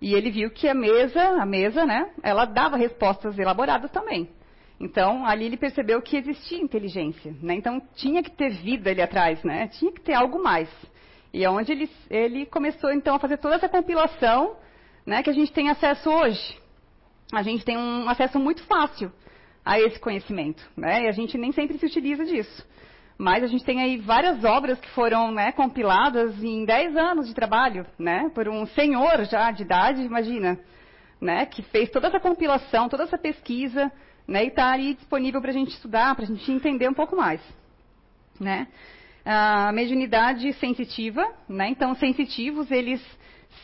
E 0.00 0.14
ele 0.14 0.30
viu 0.30 0.50
que 0.50 0.68
a 0.68 0.74
mesa, 0.74 1.22
a 1.40 1.46
mesa, 1.46 1.86
né, 1.86 2.10
ela 2.22 2.44
dava 2.44 2.76
respostas 2.76 3.38
elaboradas 3.38 3.90
também. 3.90 4.28
Então, 4.80 5.24
ali 5.24 5.44
ele 5.44 5.56
percebeu 5.56 6.02
que 6.02 6.16
existia 6.16 6.58
inteligência, 6.60 7.32
né? 7.40 7.54
Então, 7.54 7.80
tinha 7.94 8.20
que 8.20 8.32
ter 8.32 8.50
vida 8.50 8.90
ali 8.90 9.00
atrás, 9.00 9.40
né? 9.44 9.68
Tinha 9.68 9.92
que 9.92 10.00
ter 10.00 10.12
algo 10.12 10.42
mais. 10.42 10.68
E 11.32 11.44
é 11.44 11.48
onde 11.48 11.70
ele, 11.70 11.90
ele 12.10 12.46
começou, 12.46 12.92
então, 12.92 13.14
a 13.14 13.18
fazer 13.20 13.36
toda 13.36 13.54
essa 13.54 13.68
compilação, 13.68 14.56
né, 15.06 15.22
que 15.22 15.30
a 15.30 15.32
gente 15.32 15.52
tem 15.52 15.70
acesso 15.70 16.10
hoje. 16.10 16.58
A 17.32 17.44
gente 17.44 17.64
tem 17.64 17.78
um 17.78 18.08
acesso 18.08 18.40
muito 18.40 18.64
fácil 18.64 19.12
a 19.64 19.78
esse 19.78 20.00
conhecimento, 20.00 20.68
né? 20.76 21.04
E 21.04 21.08
a 21.08 21.12
gente 21.12 21.38
nem 21.38 21.52
sempre 21.52 21.78
se 21.78 21.86
utiliza 21.86 22.24
disso. 22.24 22.66
Mas 23.22 23.44
a 23.44 23.46
gente 23.46 23.64
tem 23.64 23.80
aí 23.80 23.98
várias 23.98 24.42
obras 24.42 24.80
que 24.80 24.90
foram 24.90 25.30
né, 25.30 25.52
compiladas 25.52 26.42
em 26.42 26.64
10 26.64 26.96
anos 26.96 27.28
de 27.28 27.32
trabalho, 27.32 27.86
né, 27.96 28.28
por 28.34 28.48
um 28.48 28.66
senhor 28.66 29.24
já 29.26 29.52
de 29.52 29.62
idade, 29.62 30.02
imagina, 30.02 30.58
né, 31.20 31.46
que 31.46 31.62
fez 31.62 31.88
toda 31.88 32.08
essa 32.08 32.18
compilação, 32.18 32.88
toda 32.88 33.04
essa 33.04 33.16
pesquisa, 33.16 33.92
né, 34.26 34.42
e 34.42 34.48
está 34.48 34.72
aí 34.72 34.94
disponível 34.94 35.40
para 35.40 35.50
a 35.50 35.54
gente 35.54 35.68
estudar, 35.68 36.16
para 36.16 36.24
a 36.24 36.26
gente 36.26 36.50
entender 36.50 36.88
um 36.88 36.94
pouco 36.94 37.14
mais. 37.14 37.40
Né. 38.40 38.66
A 39.24 39.70
mediunidade 39.70 40.52
sensitiva, 40.54 41.24
né, 41.48 41.68
então 41.68 41.94
sensitivos, 41.94 42.72
eles 42.72 43.00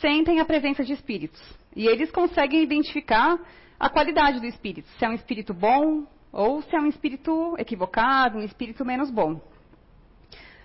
sentem 0.00 0.38
a 0.38 0.44
presença 0.44 0.84
de 0.84 0.92
espíritos. 0.92 1.42
E 1.74 1.88
eles 1.88 2.12
conseguem 2.12 2.62
identificar 2.62 3.36
a 3.80 3.90
qualidade 3.90 4.38
do 4.38 4.46
espírito, 4.46 4.88
se 4.96 5.04
é 5.04 5.08
um 5.08 5.14
espírito 5.14 5.52
bom, 5.52 6.06
ou 6.32 6.62
se 6.62 6.74
é 6.74 6.80
um 6.80 6.86
espírito 6.86 7.54
equivocado, 7.58 8.38
um 8.38 8.42
espírito 8.42 8.84
menos 8.84 9.10
bom. 9.10 9.40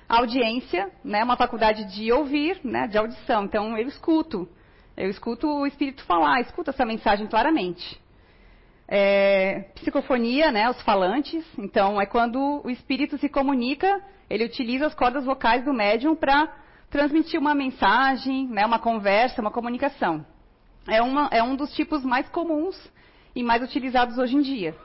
A 0.08 0.18
audiência, 0.18 0.92
né, 1.04 1.24
uma 1.24 1.38
faculdade 1.38 1.86
de 1.96 2.12
ouvir, 2.12 2.60
né, 2.64 2.88
de 2.88 2.98
audição. 2.98 3.46
Então, 3.46 3.78
eu 3.78 3.88
escuto. 3.88 4.48
Eu 4.96 5.10
escuto 5.10 5.48
o 5.48 5.66
espírito 5.66 6.04
falar, 6.04 6.42
escuto 6.42 6.70
essa 6.70 6.86
mensagem 6.86 7.26
claramente. 7.28 8.00
É, 8.88 9.70
psicofonia, 9.76 10.52
né, 10.52 10.70
os 10.70 10.82
falantes. 10.82 11.46
Então, 11.58 12.00
é 12.00 12.06
quando 12.06 12.62
o 12.64 12.70
espírito 12.70 13.18
se 13.18 13.30
comunica, 13.30 14.02
ele 14.30 14.46
utiliza 14.46 14.86
as 14.86 14.94
cordas 14.94 15.26
vocais 15.26 15.64
do 15.64 15.74
médium 15.74 16.16
para 16.16 16.54
transmitir 16.92 17.40
uma 17.40 17.56
mensagem, 17.56 18.48
né, 18.50 18.66
uma 18.66 18.78
conversa, 18.78 19.42
uma 19.42 19.50
comunicação. 19.50 20.24
É, 20.88 21.02
uma, 21.02 21.30
é 21.32 21.42
um 21.42 21.56
dos 21.56 21.74
tipos 21.74 22.04
mais 22.04 22.28
comuns 22.30 22.78
e 23.34 23.42
mais 23.42 23.64
utilizados 23.64 24.18
hoje 24.18 24.36
em 24.36 24.42
dia 24.42 24.76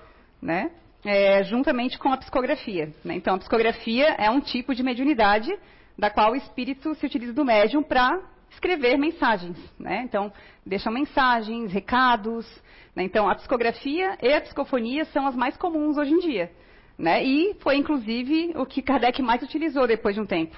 né? 0.41 0.71
É, 1.05 1.43
juntamente 1.45 1.99
com 1.99 2.13
a 2.13 2.17
psicografia. 2.17 2.93
Né? 3.05 3.15
Então, 3.15 3.35
a 3.35 3.39
psicografia 3.39 4.15
é 4.19 4.31
um 4.31 4.41
tipo 4.41 4.75
de 4.75 4.83
mediunidade 4.83 5.57
da 5.97 6.11
qual 6.11 6.33
o 6.33 6.37
espírito 6.37 6.95
se 6.95 7.07
utiliza 7.07 7.33
do 7.33 7.45
médium 7.45 7.83
para 7.83 8.21
escrever 8.51 8.97
mensagens. 8.97 9.57
Né? 9.79 10.03
Então, 10.05 10.33
deixam 10.65 10.93
mensagens, 10.93 11.73
recados. 11.73 12.47
Né? 12.95 13.05
Então, 13.05 13.29
a 13.29 13.35
psicografia 13.35 14.17
e 14.23 14.33
a 14.33 14.41
psicofonia 14.41 15.05
são 15.07 15.27
as 15.27 15.35
mais 15.35 15.57
comuns 15.57 15.97
hoje 15.97 16.13
em 16.13 16.19
dia. 16.19 16.51
Né? 16.99 17.25
E 17.25 17.55
foi, 17.61 17.77
inclusive, 17.77 18.53
o 18.57 18.67
que 18.67 18.83
Kardec 18.83 19.23
mais 19.23 19.43
utilizou 19.43 19.87
depois 19.87 20.15
de 20.15 20.21
um 20.21 20.27
tempo. 20.27 20.57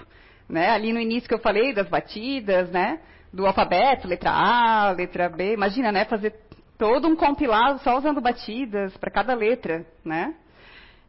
Né? 0.49 0.70
Ali 0.70 0.92
no 0.92 1.00
início 1.00 1.28
que 1.28 1.34
eu 1.34 1.40
falei 1.40 1.72
das 1.72 1.88
batidas, 1.88 2.70
né? 2.70 3.00
do 3.32 3.46
alfabeto, 3.46 4.08
letra 4.08 4.30
A, 4.30 4.90
letra 4.90 5.28
B. 5.28 5.52
Imagina, 5.52 5.92
né? 5.92 6.04
fazer 6.04 6.34
todo 6.80 7.06
um 7.06 7.14
compilado 7.14 7.78
só 7.80 7.99
usando 7.99 8.22
batidas 8.22 8.96
para 8.96 9.10
cada 9.10 9.34
letra, 9.34 9.87
né? 10.02 10.34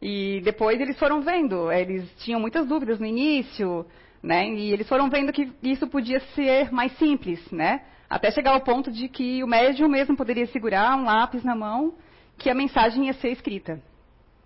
E 0.02 0.42
depois 0.44 0.78
eles 0.78 0.98
foram 0.98 1.22
vendo, 1.22 1.72
eles 1.72 2.06
tinham 2.18 2.38
muitas 2.38 2.68
dúvidas 2.68 3.00
no 3.00 3.06
início, 3.06 3.86
né? 4.22 4.46
E 4.50 4.70
eles 4.70 4.86
foram 4.86 5.08
vendo 5.08 5.32
que 5.32 5.50
isso 5.62 5.86
podia 5.86 6.20
ser 6.34 6.70
mais 6.70 6.92
simples, 6.98 7.40
né? 7.50 7.80
Até 8.10 8.30
chegar 8.30 8.52
ao 8.52 8.60
ponto 8.60 8.92
de 8.92 9.08
que 9.08 9.42
o 9.42 9.46
médium 9.46 9.88
mesmo 9.88 10.14
poderia 10.14 10.44
segurar 10.48 10.94
um 10.94 11.04
lápis 11.04 11.42
na 11.42 11.56
mão, 11.56 11.94
que 12.36 12.50
a 12.50 12.54
mensagem 12.54 13.06
ia 13.06 13.14
ser 13.14 13.30
escrita. 13.30 13.80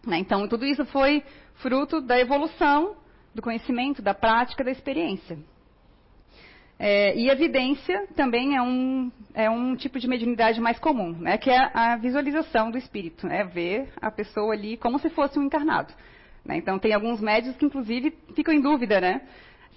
Né? 0.06 0.18
Então, 0.18 0.46
tudo 0.46 0.64
isso 0.64 0.84
foi 0.86 1.24
fruto 1.54 2.00
da 2.00 2.20
evolução 2.20 2.94
do 3.34 3.42
conhecimento, 3.42 4.00
da 4.00 4.14
prática, 4.14 4.62
da 4.62 4.70
experiência. 4.70 5.36
É, 6.78 7.16
e 7.16 7.30
evidência 7.30 8.06
também 8.14 8.54
é 8.54 8.60
um, 8.60 9.10
é 9.32 9.48
um 9.48 9.74
tipo 9.74 9.98
de 9.98 10.06
mediunidade 10.06 10.60
mais 10.60 10.78
comum, 10.78 11.12
né, 11.12 11.38
que 11.38 11.50
é 11.50 11.70
a 11.72 11.96
visualização 11.96 12.70
do 12.70 12.76
espírito, 12.76 13.26
né, 13.26 13.44
ver 13.44 13.88
a 14.00 14.10
pessoa 14.10 14.52
ali 14.52 14.76
como 14.76 14.98
se 14.98 15.08
fosse 15.08 15.38
um 15.38 15.44
encarnado. 15.44 15.92
Né, 16.44 16.58
então, 16.58 16.78
tem 16.78 16.92
alguns 16.92 17.20
médios 17.20 17.56
que, 17.56 17.64
inclusive, 17.64 18.14
ficam 18.34 18.54
em 18.54 18.60
dúvida, 18.60 19.00
né? 19.00 19.22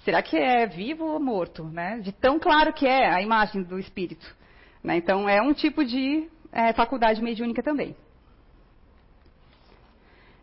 Será 0.04 0.22
que 0.22 0.36
é 0.36 0.66
vivo 0.66 1.04
ou 1.04 1.18
morto? 1.18 1.64
Né, 1.64 1.98
de 2.00 2.12
tão 2.12 2.38
claro 2.38 2.72
que 2.72 2.86
é 2.86 3.10
a 3.10 3.22
imagem 3.22 3.62
do 3.62 3.78
espírito. 3.78 4.36
Né, 4.84 4.96
então, 4.96 5.28
é 5.28 5.40
um 5.40 5.54
tipo 5.54 5.84
de 5.84 6.28
é, 6.52 6.72
faculdade 6.74 7.22
mediúnica 7.22 7.62
também. 7.62 7.96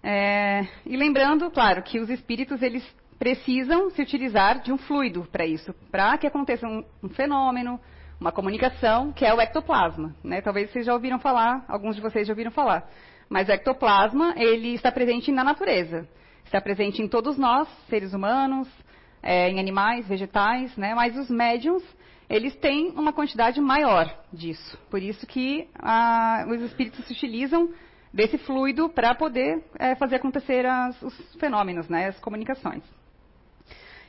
É, 0.03 0.67
e 0.85 0.97
lembrando, 0.97 1.51
claro, 1.51 1.83
que 1.83 1.99
os 1.99 2.09
espíritos, 2.09 2.61
eles 2.61 2.83
precisam 3.17 3.89
se 3.89 4.01
utilizar 4.01 4.61
de 4.61 4.71
um 4.71 4.77
fluido 4.77 5.27
para 5.31 5.45
isso, 5.45 5.73
para 5.91 6.17
que 6.17 6.27
aconteça 6.27 6.67
um, 6.67 6.83
um, 7.03 7.09
fenômeno, 7.09 7.79
uma 8.19 8.31
comunicação, 8.31 9.11
que 9.11 9.25
é 9.25 9.33
o 9.33 9.41
ectoplasma. 9.41 10.15
Né? 10.23 10.41
Talvez 10.41 10.71
vocês 10.71 10.85
já 10.85 10.93
ouviram 10.93 11.19
falar, 11.19 11.65
alguns 11.67 11.95
de 11.95 12.01
vocês 12.01 12.27
já 12.27 12.33
ouviram 12.33 12.51
falar. 12.51 12.89
Mas 13.29 13.49
o 13.49 13.51
ectoplasma, 13.51 14.33
ele 14.37 14.73
está 14.73 14.91
presente 14.91 15.31
na 15.31 15.43
natureza. 15.43 16.07
Está 16.45 16.61
presente 16.61 17.01
em 17.01 17.07
todos 17.07 17.37
nós, 17.37 17.67
seres 17.89 18.13
humanos, 18.13 18.69
é, 19.21 19.49
em 19.49 19.59
animais, 19.59 20.07
vegetais, 20.07 20.75
né? 20.77 20.95
mas 20.95 21.17
os 21.17 21.29
médiums, 21.29 21.83
eles 22.29 22.55
têm 22.55 22.91
uma 22.91 23.11
quantidade 23.11 23.59
maior 23.59 24.15
disso. 24.31 24.77
Por 24.89 25.01
isso 25.01 25.25
que 25.27 25.67
ah, 25.75 26.45
os 26.47 26.61
espíritos 26.61 27.05
se 27.05 27.13
utilizam 27.13 27.69
desse 28.13 28.37
fluido 28.37 28.89
para 28.89 29.13
poder 29.13 29.63
é, 29.77 29.95
fazer 29.95 30.15
acontecer 30.15 30.65
as, 30.65 31.01
os 31.01 31.35
fenômenos, 31.35 31.89
né? 31.89 32.07
as 32.07 32.19
comunicações. 32.19 32.83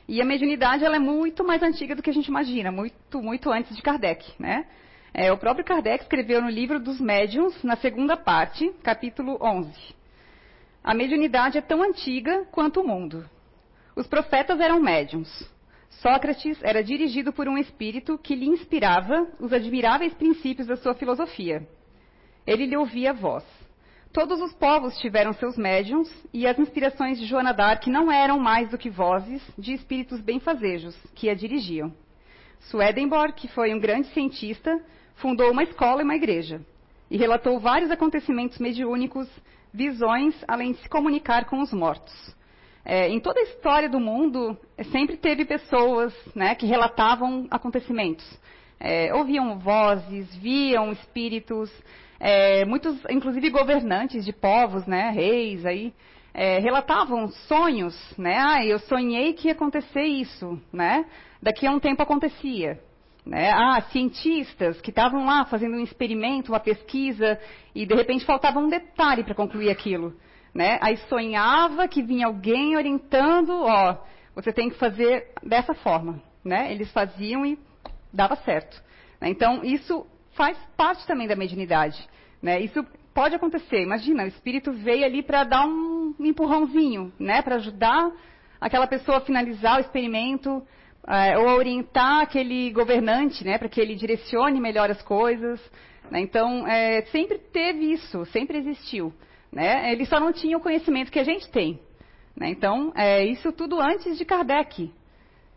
E 0.09 0.19
a 0.23 0.25
mediunidade 0.25 0.83
ela 0.83 0.95
é 0.95 0.99
muito 0.99 1.43
mais 1.45 1.61
antiga 1.61 1.95
do 1.95 2.01
que 2.01 2.09
a 2.09 2.13
gente 2.13 2.25
imagina, 2.25 2.71
muito, 2.71 3.21
muito 3.21 3.51
antes 3.51 3.75
de 3.75 3.81
Kardec. 3.83 4.25
Né? 4.39 4.65
É, 5.13 5.31
o 5.31 5.37
próprio 5.37 5.63
Kardec 5.63 6.01
escreveu 6.01 6.41
no 6.41 6.49
livro 6.49 6.79
dos 6.79 6.99
médiuns, 6.99 7.61
na 7.61 7.75
segunda 7.75 8.17
parte, 8.17 8.71
capítulo 8.81 9.37
11. 9.39 9.71
A 10.83 10.95
mediunidade 10.95 11.59
é 11.59 11.61
tão 11.61 11.83
antiga 11.83 12.43
quanto 12.51 12.81
o 12.81 12.87
mundo. 12.87 13.23
Os 13.95 14.07
profetas 14.07 14.59
eram 14.59 14.79
médiums. 14.79 15.29
Sócrates 16.01 16.57
era 16.63 16.83
dirigido 16.83 17.31
por 17.31 17.47
um 17.47 17.55
espírito 17.55 18.17
que 18.17 18.33
lhe 18.33 18.47
inspirava 18.47 19.27
os 19.39 19.53
admiráveis 19.53 20.11
princípios 20.15 20.65
da 20.65 20.75
sua 20.75 20.95
filosofia. 20.95 21.67
Ele 22.47 22.65
lhe 22.65 22.75
ouvia 22.75 23.11
a 23.11 23.13
voz. 23.13 23.43
Todos 24.11 24.41
os 24.41 24.51
povos 24.53 24.97
tiveram 24.97 25.33
seus 25.33 25.55
médiums, 25.55 26.09
e 26.33 26.47
as 26.47 26.57
inspirações 26.57 27.19
de 27.19 27.27
Joana 27.27 27.53
d'Arc 27.53 27.85
não 27.87 28.11
eram 28.11 28.39
mais 28.39 28.69
do 28.69 28.77
que 28.77 28.89
vozes 28.89 29.41
de 29.55 29.73
espíritos 29.73 30.19
benfazejos 30.19 30.97
que 31.13 31.29
a 31.29 31.35
dirigiam. 31.35 31.93
Swedenborg, 32.61 33.33
que 33.33 33.47
foi 33.47 33.73
um 33.73 33.79
grande 33.79 34.07
cientista, 34.07 34.83
fundou 35.15 35.51
uma 35.51 35.63
escola 35.63 36.01
e 36.01 36.03
uma 36.03 36.15
igreja. 36.15 36.61
e 37.11 37.17
relatou 37.17 37.59
vários 37.59 37.89
acontecimentos 37.89 38.59
mediúnicos, 38.59 39.27
visões, 39.73 40.35
além 40.47 40.73
de 40.73 40.79
se 40.79 40.89
comunicar 40.89 41.45
com 41.45 41.59
os 41.59 41.73
mortos. 41.73 42.13
É, 42.85 43.09
em 43.09 43.19
toda 43.19 43.39
a 43.39 43.43
história 43.43 43.89
do 43.89 43.99
mundo, 43.99 44.55
é, 44.77 44.83
sempre 44.83 45.17
teve 45.17 45.43
pessoas 45.43 46.13
né, 46.35 46.53
que 46.53 46.67
relatavam 46.67 47.47
acontecimentos. 47.49 48.25
É, 48.79 49.13
ouviam 49.13 49.57
vozes, 49.57 50.33
viam 50.35 50.91
espíritos, 50.91 51.71
é, 52.19 52.65
muitos, 52.65 52.97
inclusive 53.09 53.49
governantes 53.49 54.25
de 54.25 54.33
povos, 54.33 54.85
né, 54.85 55.09
reis 55.11 55.65
aí, 55.65 55.93
é, 56.33 56.59
relatavam 56.59 57.27
sonhos, 57.29 57.95
né? 58.17 58.37
Ah, 58.37 58.65
eu 58.65 58.79
sonhei 58.79 59.33
que 59.33 59.47
ia 59.47 59.53
acontecer 59.53 60.03
isso, 60.03 60.61
né? 60.71 61.05
Daqui 61.41 61.65
a 61.65 61.71
um 61.71 61.79
tempo 61.79 62.03
acontecia. 62.03 62.79
Né? 63.25 63.51
Ah, 63.51 63.81
cientistas 63.91 64.79
que 64.81 64.89
estavam 64.89 65.25
lá 65.25 65.45
fazendo 65.45 65.75
um 65.75 65.83
experimento, 65.83 66.51
uma 66.51 66.59
pesquisa, 66.59 67.39
e 67.75 67.85
de 67.85 67.93
repente 67.93 68.25
faltava 68.25 68.59
um 68.59 68.69
detalhe 68.69 69.23
para 69.23 69.35
concluir 69.35 69.69
aquilo. 69.69 70.15
Né? 70.53 70.79
Aí 70.81 70.97
sonhava 71.09 71.87
que 71.87 72.01
vinha 72.01 72.25
alguém 72.25 72.75
orientando, 72.75 73.51
ó, 73.51 73.97
você 74.33 74.51
tem 74.51 74.69
que 74.69 74.77
fazer 74.77 75.27
dessa 75.43 75.73
forma. 75.73 76.21
Né? 76.43 76.71
Eles 76.71 76.91
faziam 76.91 77.45
e 77.45 77.59
dava 78.11 78.35
certo. 78.37 78.81
Né? 79.21 79.29
Então, 79.29 79.63
isso 79.63 80.07
faz 80.39 80.57
parte 80.77 81.05
também 81.05 81.27
da 81.27 81.35
mediunidade. 81.35 82.01
Né? 82.41 82.61
Isso 82.61 82.81
pode 83.13 83.35
acontecer. 83.35 83.81
Imagina, 83.81 84.23
o 84.23 84.27
espírito 84.27 84.71
veio 84.71 85.03
ali 85.03 85.21
para 85.21 85.43
dar 85.43 85.67
um 85.67 86.15
empurrãozinho, 86.17 87.11
né? 87.19 87.41
para 87.41 87.55
ajudar 87.55 88.09
aquela 88.61 88.87
pessoa 88.87 89.17
a 89.17 89.21
finalizar 89.21 89.75
o 89.75 89.81
experimento, 89.81 90.65
é, 91.05 91.37
ou 91.37 91.47
orientar 91.49 92.21
aquele 92.21 92.71
governante, 92.71 93.43
né, 93.43 93.57
para 93.57 93.67
que 93.67 93.81
ele 93.81 93.95
direcione 93.95 94.61
melhor 94.61 94.89
as 94.89 95.01
coisas. 95.01 95.59
Né? 96.09 96.21
Então, 96.21 96.65
é, 96.65 97.01
sempre 97.07 97.37
teve 97.37 97.91
isso, 97.91 98.25
sempre 98.27 98.59
existiu. 98.59 99.13
Né? 99.51 99.91
Ele 99.91 100.05
só 100.05 100.21
não 100.21 100.31
tinha 100.31 100.57
o 100.57 100.61
conhecimento 100.61 101.11
que 101.11 101.19
a 101.19 101.23
gente 101.23 101.49
tem. 101.51 101.81
Né? 102.33 102.49
Então, 102.49 102.93
é, 102.95 103.25
isso 103.25 103.51
tudo 103.51 103.79
antes 103.81 104.17
de 104.17 104.23
Kardec 104.23 104.93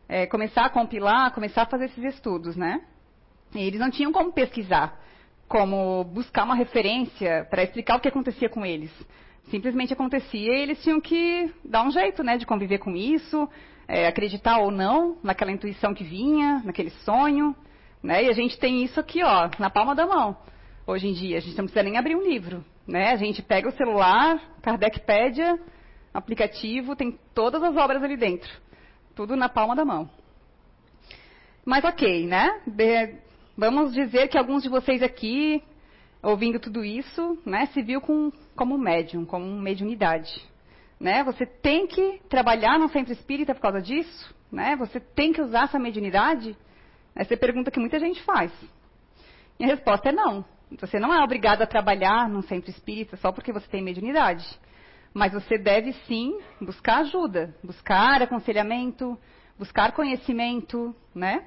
é, 0.09 0.27
começar 0.27 0.65
a 0.65 0.71
compilar, 0.71 1.33
começar 1.33 1.63
a 1.63 1.67
fazer 1.67 1.85
esses 1.85 2.03
estudos. 2.03 2.57
Né? 2.57 2.81
Eles 3.55 3.81
não 3.81 3.91
tinham 3.91 4.13
como 4.13 4.33
pesquisar, 4.33 4.99
como 5.49 6.05
buscar 6.05 6.45
uma 6.45 6.55
referência 6.55 7.47
para 7.51 7.63
explicar 7.63 7.97
o 7.97 8.01
que 8.01 8.09
acontecia 8.09 8.49
com 8.49 8.65
eles. 8.65 8.91
Simplesmente 9.51 9.93
acontecia 9.93 10.53
e 10.55 10.63
eles 10.63 10.83
tinham 10.83 11.01
que 11.01 11.53
dar 11.65 11.83
um 11.83 11.91
jeito 11.91 12.23
né, 12.23 12.39
de 12.39 12.47
conviver 12.47 12.79
com 12.79 12.97
isso, 12.97 13.49
é, 13.87 14.07
acreditar 14.07 14.59
ou 14.59 14.71
não 14.71 15.19
naquela 15.23 15.51
intuição 15.51 15.93
que 15.93 16.05
vinha, 16.05 16.63
naquele 16.65 16.91
sonho. 17.05 17.55
Né? 18.03 18.25
E 18.25 18.29
a 18.29 18.33
gente 18.33 18.59
tem 18.59 18.83
isso 18.83 18.99
aqui, 18.99 19.23
ó, 19.23 19.51
na 19.59 19.69
palma 19.69 19.95
da 19.95 20.07
mão. 20.07 20.37
Hoje 20.87 21.07
em 21.07 21.13
dia, 21.13 21.37
a 21.37 21.41
gente 21.41 21.57
não 21.57 21.65
precisa 21.65 21.83
nem 21.83 21.99
abrir 21.99 22.17
um 22.17 22.23
livro. 22.23 22.65
Né? 22.87 23.11
A 23.11 23.17
gente 23.17 23.43
pega 23.43 23.69
o 23.69 23.73
celular, 23.73 24.41
Kardecpédia, 24.63 25.59
aplicativo, 26.13 26.97
tem 26.97 27.19
todas 27.35 27.63
as 27.63 27.77
obras 27.77 28.03
ali 28.03 28.17
dentro. 28.17 28.51
Tudo 29.15 29.37
na 29.37 29.49
palma 29.49 29.77
da 29.77 29.85
mão. 29.85 30.09
Mas 31.65 31.85
ok, 31.85 32.27
né? 32.27 32.61
De, 32.67 33.15
vamos 33.57 33.93
dizer 33.93 34.29
que 34.29 34.39
alguns 34.39 34.63
de 34.63 34.69
vocês 34.69 35.03
aqui, 35.03 35.63
ouvindo 36.23 36.59
tudo 36.59 36.85
isso, 36.85 37.39
né, 37.45 37.67
se 37.67 37.83
viu 37.83 38.01
com, 38.01 38.33
como 38.57 38.79
médium, 38.79 39.25
como 39.25 39.45
mediunidade. 39.61 40.31
Né? 40.99 41.25
Você 41.25 41.45
tem 41.45 41.87
que 41.87 42.21
trabalhar 42.29 42.79
no 42.79 42.89
centro 42.89 43.13
espírita 43.13 43.55
por 43.55 43.61
causa 43.61 43.81
disso? 43.81 44.35
Né? 44.51 44.77
Você 44.77 45.01
tem 45.01 45.33
que 45.33 45.43
usar 45.43 45.65
essa 45.65 45.79
mediunidade? 45.79 46.57
Essa 47.15 47.35
é 47.35 47.37
a 47.37 47.41
pergunta 47.41 47.71
que 47.71 47.81
muita 47.81 47.99
gente 47.99 48.23
faz. 48.23 48.53
E 49.59 49.65
a 49.65 49.67
resposta 49.67 50.11
é 50.11 50.13
não. 50.13 50.45
Você 50.81 50.99
não 50.99 51.13
é 51.13 51.23
obrigado 51.23 51.63
a 51.63 51.67
trabalhar 51.67 52.29
num 52.29 52.43
centro 52.43 52.71
espírita 52.71 53.17
só 53.17 53.33
porque 53.33 53.53
você 53.53 53.67
tem 53.69 53.83
mediunidade. 53.83 54.47
Mas 55.13 55.33
você 55.33 55.59
deve 55.59 55.93
sim 56.07 56.39
buscar 56.61 56.99
ajuda, 56.99 57.55
buscar 57.63 58.23
aconselhamento, 58.23 59.19
buscar 59.59 59.93
conhecimento, 59.93 60.95
né? 61.15 61.45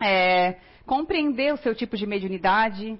É, 0.00 0.56
compreender 0.86 1.52
o 1.52 1.56
seu 1.58 1.74
tipo 1.74 1.96
de 1.96 2.06
mediunidade. 2.06 2.98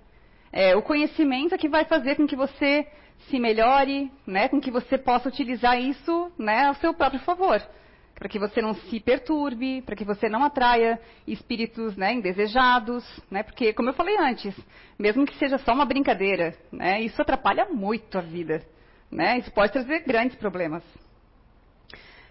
É, 0.53 0.77
o 0.77 0.83
conhecimento 0.83 1.55
é 1.55 1.59
que 1.59 1.69
vai 1.69 1.85
fazer 1.85 2.17
com 2.17 2.27
que 2.27 2.37
você 2.37 2.87
se 3.29 3.39
melhore, 3.39 4.11
né, 4.27 4.49
com 4.49 4.61
que 4.61 4.71
você 4.71 4.99
possa 4.99 5.29
utilizar 5.29 5.81
isso 5.81 6.33
né, 6.39 6.67
ao 6.67 6.75
seu 6.75 6.93
próprio 6.95 7.21
favor. 7.21 7.63
Para 8.15 8.29
que 8.29 8.39
você 8.39 8.63
não 8.63 8.75
se 8.75 9.01
perturbe, 9.01 9.83
para 9.83 9.97
que 9.97 10.05
você 10.05 10.29
não 10.29 10.45
atraia 10.45 11.01
espíritos 11.27 11.97
né, 11.97 12.13
indesejados, 12.13 13.05
né, 13.31 13.43
porque, 13.43 13.73
como 13.73 13.89
eu 13.91 13.95
falei 13.95 14.17
antes, 14.19 14.55
mesmo 14.99 15.27
que 15.27 15.37
seja 15.37 15.59
só 15.59 15.73
uma 15.73 15.85
brincadeira, 15.85 16.55
né, 16.71 17.01
isso 17.01 17.21
atrapalha 17.21 17.67
muito 17.67 18.17
a 18.17 18.21
vida. 18.21 18.63
Né, 19.11 19.39
isso 19.39 19.51
pode 19.53 19.73
trazer 19.73 20.01
grandes 20.01 20.37
problemas. 20.37 20.83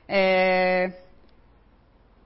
É... 0.08 1.03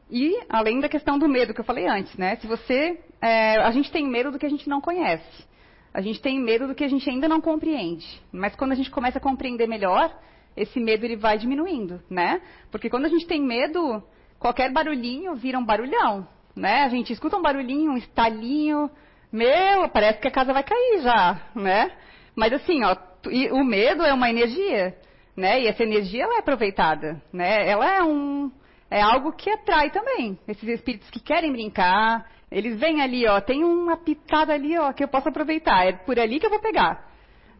E 0.10 0.40
além 0.50 0.80
da 0.80 0.88
questão 0.88 1.20
do 1.20 1.28
medo 1.28 1.54
que 1.54 1.60
eu 1.60 1.66
falei 1.66 1.88
antes, 1.88 2.16
né? 2.18 2.38
Se 2.38 2.48
você, 2.48 3.00
é, 3.22 3.58
a 3.58 3.72
gente 3.72 3.92
tem 3.92 4.08
medo 4.08 4.32
do 4.32 4.40
que 4.40 4.46
a 4.46 4.50
gente 4.50 4.70
não 4.70 4.80
conhece. 4.80 5.46
A 5.94 6.02
gente 6.02 6.22
tem 6.22 6.40
medo 6.40 6.68
do 6.68 6.76
que 6.76 6.84
a 6.84 6.88
gente 6.88 7.10
ainda 7.10 7.28
não 7.28 7.42
compreende. 7.42 8.06
Mas 8.32 8.56
quando 8.56 8.72
a 8.72 8.76
gente 8.76 8.92
começa 8.92 9.18
a 9.18 9.22
compreender 9.22 9.68
melhor, 9.68 10.16
esse 10.56 10.80
medo 10.80 11.06
ele 11.06 11.16
vai 11.16 11.38
diminuindo, 11.38 12.02
né? 12.10 12.42
Porque 12.72 12.90
quando 12.90 13.06
a 13.06 13.10
gente 13.10 13.28
tem 13.28 13.42
medo, 13.42 14.02
qualquer 14.40 14.72
barulhinho 14.72 15.36
vira 15.36 15.60
um 15.60 15.66
barulhão, 15.66 16.28
né? 16.56 16.84
A 16.84 16.90
gente 16.90 17.12
escuta 17.12 17.38
um 17.38 17.42
barulhinho, 17.42 17.92
um 17.92 17.98
estalinho, 17.98 18.90
meu, 19.32 19.90
parece 19.90 20.20
que 20.20 20.28
a 20.28 20.32
casa 20.32 20.54
vai 20.54 20.64
cair 20.64 21.02
já, 21.02 21.42
né? 21.54 21.92
Mas 22.36 22.54
assim, 22.54 22.84
ó, 22.84 22.96
o 23.52 23.64
medo 23.64 24.04
é 24.04 24.14
uma 24.14 24.30
energia, 24.30 24.96
né? 25.36 25.62
E 25.62 25.68
essa 25.68 25.84
energia 25.84 26.24
ela 26.24 26.36
é 26.36 26.40
aproveitada, 26.40 27.22
né? 27.34 27.68
Ela 27.68 27.96
é 27.96 28.04
um 28.04 28.52
é 28.90 29.02
algo 29.02 29.34
que 29.34 29.50
atrai 29.50 29.90
também 29.92 30.38
esses 30.48 30.68
espíritos 30.68 31.10
que 31.10 31.20
querem 31.20 31.52
brincar, 31.52 32.26
eles 32.50 32.80
vêm 32.80 33.02
ali, 33.02 33.28
ó, 33.28 33.42
tem 33.42 33.64
uma 33.64 33.98
pitada 33.98 34.54
ali, 34.54 34.78
ó, 34.78 34.94
que 34.94 35.04
eu 35.04 35.08
posso 35.08 35.28
aproveitar. 35.28 35.86
É 35.86 35.92
por 35.92 36.18
ali 36.18 36.40
que 36.40 36.46
eu 36.46 36.50
vou 36.50 36.60
pegar. 36.60 37.06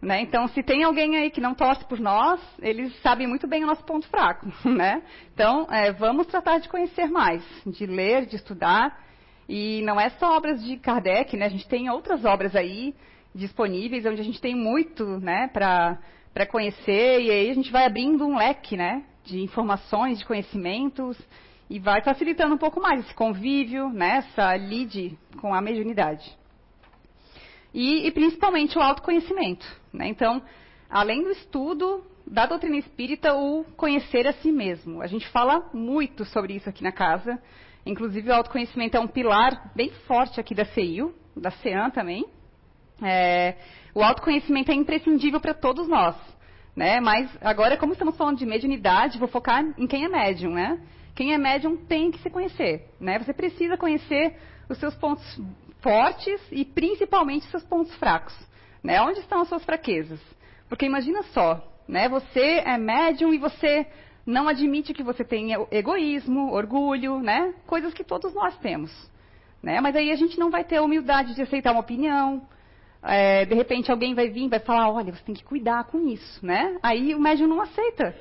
Né? 0.02 0.22
Então, 0.22 0.48
se 0.50 0.62
tem 0.64 0.84
alguém 0.84 1.18
aí 1.18 1.30
que 1.30 1.42
não 1.42 1.56
torce 1.56 1.84
por 1.86 2.00
nós, 2.00 2.40
eles 2.62 2.96
sabem 3.02 3.28
muito 3.28 3.48
bem 3.48 3.64
o 3.64 3.68
nosso 3.68 3.84
ponto 3.84 4.08
fraco. 4.08 4.48
Né? 4.64 5.02
Então, 5.34 5.68
é, 5.70 5.92
vamos 5.92 6.28
tratar 6.28 6.60
de 6.60 6.70
conhecer 6.70 7.10
mais, 7.10 7.44
de 7.66 7.86
ler, 7.86 8.26
de 8.26 8.36
estudar. 8.36 8.98
E 9.50 9.82
não 9.84 10.00
é 10.00 10.10
só 10.12 10.38
obras 10.38 10.64
de 10.64 10.78
Kardec, 10.78 11.36
né? 11.36 11.46
a 11.46 11.50
gente 11.50 11.68
tem 11.68 11.90
outras 11.90 12.24
obras 12.24 12.56
aí 12.56 12.94
disponíveis, 13.34 14.06
onde 14.06 14.22
a 14.22 14.24
gente 14.24 14.42
tem 14.42 14.56
muito 14.56 15.06
né, 15.20 15.48
para 15.54 16.46
conhecer, 16.50 17.22
e 17.22 17.30
aí 17.30 17.50
a 17.50 17.54
gente 17.54 17.72
vai 17.72 17.86
abrindo 17.86 18.26
um 18.26 18.38
leque 18.38 18.76
né, 18.76 19.04
de 19.28 19.42
informações, 19.42 20.20
de 20.20 20.26
conhecimentos, 20.26 21.18
e 21.70 21.80
vai 21.80 22.02
facilitando 22.02 22.56
um 22.56 22.58
pouco 22.58 22.80
mais 22.80 23.02
esse 23.02 23.14
convívio, 23.14 23.90
né, 23.90 24.18
essa 24.18 24.56
lide 24.56 25.18
com 25.42 25.54
a 25.54 25.62
mediunidade. 25.62 26.26
E, 27.74 28.08
e 28.08 28.12
principalmente 28.12 28.78
o 28.78 28.82
autoconhecimento. 28.82 29.66
Né? 29.92 30.08
Então, 30.08 30.42
além 30.90 31.24
do 31.24 31.32
estudo 31.32 32.04
da 32.26 32.46
doutrina 32.46 32.78
espírita, 32.78 33.36
o 33.36 33.66
conhecer 33.76 34.28
a 34.28 34.34
si 34.34 34.52
mesmo. 34.52 35.02
A 35.02 35.08
gente 35.08 35.28
fala 35.30 35.70
muito 35.74 36.26
sobre 36.26 36.56
isso 36.56 36.70
aqui 36.70 36.84
na 36.84 36.92
casa. 36.92 37.42
Inclusive, 37.86 38.30
o 38.30 38.34
autoconhecimento 38.34 38.98
é 38.98 39.00
um 39.00 39.08
pilar 39.08 39.72
bem 39.76 39.90
forte 40.08 40.40
aqui 40.40 40.54
da 40.54 40.66
CEIU, 40.66 41.14
da 41.36 41.52
CEAN 41.52 41.90
também. 41.90 42.26
É, 43.02 43.56
o 43.94 44.04
autoconhecimento 44.04 44.72
é 44.72 44.76
imprescindível 44.76 45.40
para 45.40 45.54
todos 45.54 45.88
nós. 45.88 46.16
Né? 46.78 47.00
Mas 47.00 47.28
agora, 47.42 47.76
como 47.76 47.94
estamos 47.94 48.16
falando 48.16 48.38
de 48.38 48.46
mediunidade, 48.46 49.18
vou 49.18 49.28
focar 49.28 49.66
em 49.80 49.88
quem 49.88 50.06
é 50.06 50.08
médium, 50.08 50.54
né? 50.54 50.80
Quem 51.16 51.34
é 51.34 51.38
médium 51.38 51.76
tem 51.76 52.12
que 52.12 52.20
se 52.20 52.30
conhecer, 52.30 52.88
né? 53.00 53.18
Você 53.18 53.34
precisa 53.34 53.76
conhecer 53.76 54.36
os 54.70 54.78
seus 54.78 54.94
pontos 54.94 55.26
fortes 55.82 56.40
e 56.52 56.64
principalmente 56.64 57.46
os 57.46 57.50
seus 57.50 57.64
pontos 57.64 57.96
fracos, 57.96 58.38
né? 58.84 59.02
Onde 59.02 59.22
estão 59.22 59.42
as 59.42 59.48
suas 59.48 59.66
fraquezas? 59.66 60.20
Porque 60.70 60.86
imagina 60.86 61.24
só, 61.34 61.68
né? 61.88 62.08
Você 62.10 62.62
é 62.64 62.78
médium 62.78 63.34
e 63.34 63.40
você 63.40 63.88
não 64.24 64.48
admite 64.48 64.94
que 64.94 65.02
você 65.02 65.24
tenha 65.24 65.58
egoísmo, 65.72 66.52
orgulho, 66.54 67.20
né? 67.20 67.56
Coisas 67.66 67.92
que 67.92 68.04
todos 68.04 68.36
nós 68.36 68.56
temos, 68.60 68.92
né? 69.64 69.82
Mas 69.82 69.96
aí 69.96 70.12
a 70.12 70.16
gente 70.16 70.38
não 70.38 70.52
vai 70.52 70.64
ter 70.64 70.78
a 70.78 70.84
humildade 70.84 71.34
de 71.34 71.42
aceitar 71.42 71.72
uma 71.72 71.82
opinião. 71.82 72.48
É, 73.08 73.46
de 73.46 73.56
repente 73.56 73.90
alguém 73.90 74.14
vai 74.14 74.30
vir 74.30 74.46
e 74.46 74.50
vai 74.50 74.60
falar, 74.60 74.92
olha, 74.92 75.14
você 75.14 75.24
tem 75.24 75.36
que 75.36 75.44
cuidar 75.44 75.86
com 75.86 76.08
isso, 76.08 76.46
né? 76.46 76.78
Aí 76.84 77.16
o 77.16 77.20
médium 77.20 77.48
não 77.48 77.62
aceita 77.62 78.14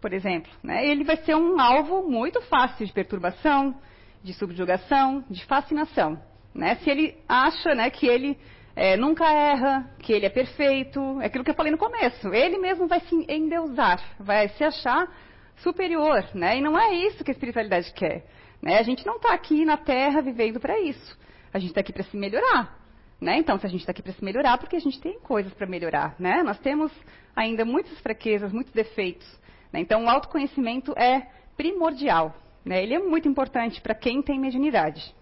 por 0.00 0.12
exemplo, 0.12 0.50
né, 0.62 0.86
ele 0.86 1.04
vai 1.04 1.16
ser 1.18 1.34
um 1.34 1.60
alvo 1.60 2.08
muito 2.08 2.40
fácil 2.42 2.86
de 2.86 2.92
perturbação, 2.92 3.74
de 4.22 4.32
subjugação, 4.32 5.24
de 5.28 5.44
fascinação. 5.44 6.20
Né? 6.54 6.76
Se 6.76 6.90
ele 6.90 7.16
acha 7.28 7.74
né, 7.74 7.90
que 7.90 8.06
ele 8.06 8.38
é, 8.76 8.96
nunca 8.96 9.28
erra, 9.28 9.90
que 9.98 10.12
ele 10.12 10.26
é 10.26 10.30
perfeito, 10.30 11.20
é 11.20 11.26
aquilo 11.26 11.44
que 11.44 11.50
eu 11.50 11.54
falei 11.54 11.72
no 11.72 11.78
começo, 11.78 12.28
ele 12.32 12.58
mesmo 12.58 12.86
vai 12.86 13.00
se 13.00 13.26
endeusar, 13.28 14.00
vai 14.20 14.48
se 14.50 14.62
achar 14.62 15.08
superior, 15.56 16.24
né? 16.34 16.58
E 16.58 16.60
não 16.60 16.78
é 16.78 16.94
isso 16.94 17.24
que 17.24 17.32
a 17.32 17.34
espiritualidade 17.34 17.92
quer. 17.92 18.24
Né? 18.62 18.78
A 18.78 18.82
gente 18.82 19.04
não 19.04 19.16
está 19.16 19.34
aqui 19.34 19.64
na 19.64 19.76
Terra 19.76 20.20
vivendo 20.20 20.60
para 20.60 20.78
isso. 20.78 21.18
A 21.52 21.58
gente 21.58 21.70
está 21.70 21.80
aqui 21.80 21.92
para 21.92 22.04
se 22.04 22.16
melhorar. 22.16 22.77
Né? 23.20 23.38
Então, 23.38 23.58
se 23.58 23.66
a 23.66 23.68
gente 23.68 23.80
está 23.80 23.90
aqui 23.90 24.02
para 24.02 24.12
se 24.12 24.24
melhorar, 24.24 24.58
porque 24.58 24.76
a 24.76 24.80
gente 24.80 25.00
tem 25.00 25.18
coisas 25.20 25.52
para 25.54 25.66
melhorar. 25.66 26.14
Né? 26.18 26.42
Nós 26.42 26.58
temos 26.60 26.92
ainda 27.34 27.64
muitas 27.64 27.98
fraquezas, 28.00 28.52
muitos 28.52 28.72
defeitos. 28.72 29.26
Né? 29.72 29.80
Então, 29.80 30.04
o 30.04 30.08
autoconhecimento 30.08 30.92
é 30.96 31.28
primordial. 31.56 32.36
Né? 32.64 32.82
Ele 32.82 32.94
é 32.94 32.98
muito 32.98 33.28
importante 33.28 33.80
para 33.80 33.94
quem 33.94 34.22
tem 34.22 34.38
mediunidade. 34.38 35.14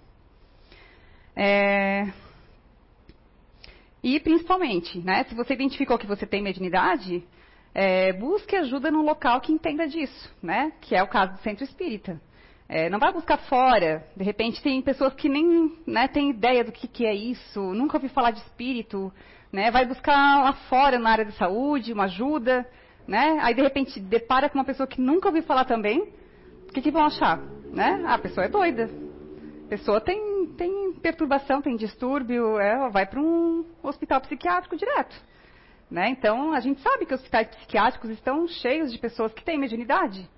É... 1.34 2.12
E, 4.02 4.20
principalmente, 4.20 4.98
né, 4.98 5.24
se 5.24 5.34
você 5.34 5.54
identificou 5.54 5.98
que 5.98 6.06
você 6.06 6.26
tem 6.26 6.42
mediunidade, 6.42 7.26
é, 7.74 8.12
busque 8.12 8.54
ajuda 8.56 8.90
num 8.90 9.02
local 9.02 9.40
que 9.40 9.52
entenda 9.52 9.86
disso, 9.86 10.34
né? 10.42 10.72
Que 10.80 10.94
é 10.94 11.02
o 11.02 11.08
caso 11.08 11.32
do 11.32 11.38
centro 11.40 11.64
espírita. 11.64 12.18
É, 12.68 12.90
não 12.90 12.98
vai 12.98 13.12
buscar 13.12 13.38
fora. 13.38 14.04
De 14.16 14.24
repente 14.24 14.62
tem 14.62 14.82
pessoas 14.82 15.14
que 15.14 15.28
nem 15.28 15.76
né, 15.86 16.08
têm 16.08 16.30
ideia 16.30 16.64
do 16.64 16.72
que, 16.72 16.88
que 16.88 17.06
é 17.06 17.14
isso, 17.14 17.60
nunca 17.72 17.96
ouvi 17.96 18.08
falar 18.08 18.32
de 18.32 18.40
espírito, 18.40 19.12
né? 19.52 19.70
Vai 19.70 19.86
buscar 19.86 20.42
lá 20.42 20.52
fora 20.68 20.98
na 20.98 21.10
área 21.10 21.24
de 21.24 21.32
saúde 21.32 21.92
uma 21.92 22.04
ajuda, 22.04 22.66
né? 23.06 23.38
Aí 23.40 23.54
de 23.54 23.62
repente 23.62 24.00
depara 24.00 24.48
com 24.48 24.58
uma 24.58 24.64
pessoa 24.64 24.86
que 24.86 25.00
nunca 25.00 25.28
ouviu 25.28 25.42
falar 25.44 25.64
também. 25.64 26.12
O 26.68 26.72
que, 26.72 26.82
que 26.82 26.90
vão 26.90 27.04
achar? 27.06 27.38
Né? 27.72 28.02
Ah, 28.04 28.14
a 28.14 28.18
pessoa 28.18 28.44
é 28.44 28.48
doida. 28.48 28.90
A 29.66 29.68
pessoa 29.68 30.00
tem, 30.00 30.46
tem 30.56 30.92
perturbação, 30.94 31.62
tem 31.62 31.76
distúrbio, 31.76 32.58
é, 32.58 32.88
vai 32.90 33.06
para 33.06 33.20
um 33.20 33.64
hospital 33.82 34.20
psiquiátrico 34.20 34.76
direto. 34.76 35.16
Né? 35.90 36.08
Então, 36.10 36.52
a 36.52 36.60
gente 36.60 36.80
sabe 36.80 37.06
que 37.06 37.14
hospitais 37.14 37.48
psiquiátricos 37.48 38.10
estão 38.10 38.46
cheios 38.48 38.92
de 38.92 38.98
pessoas 38.98 39.32
que 39.32 39.44
têm 39.44 39.58
mediunidade. 39.58 40.28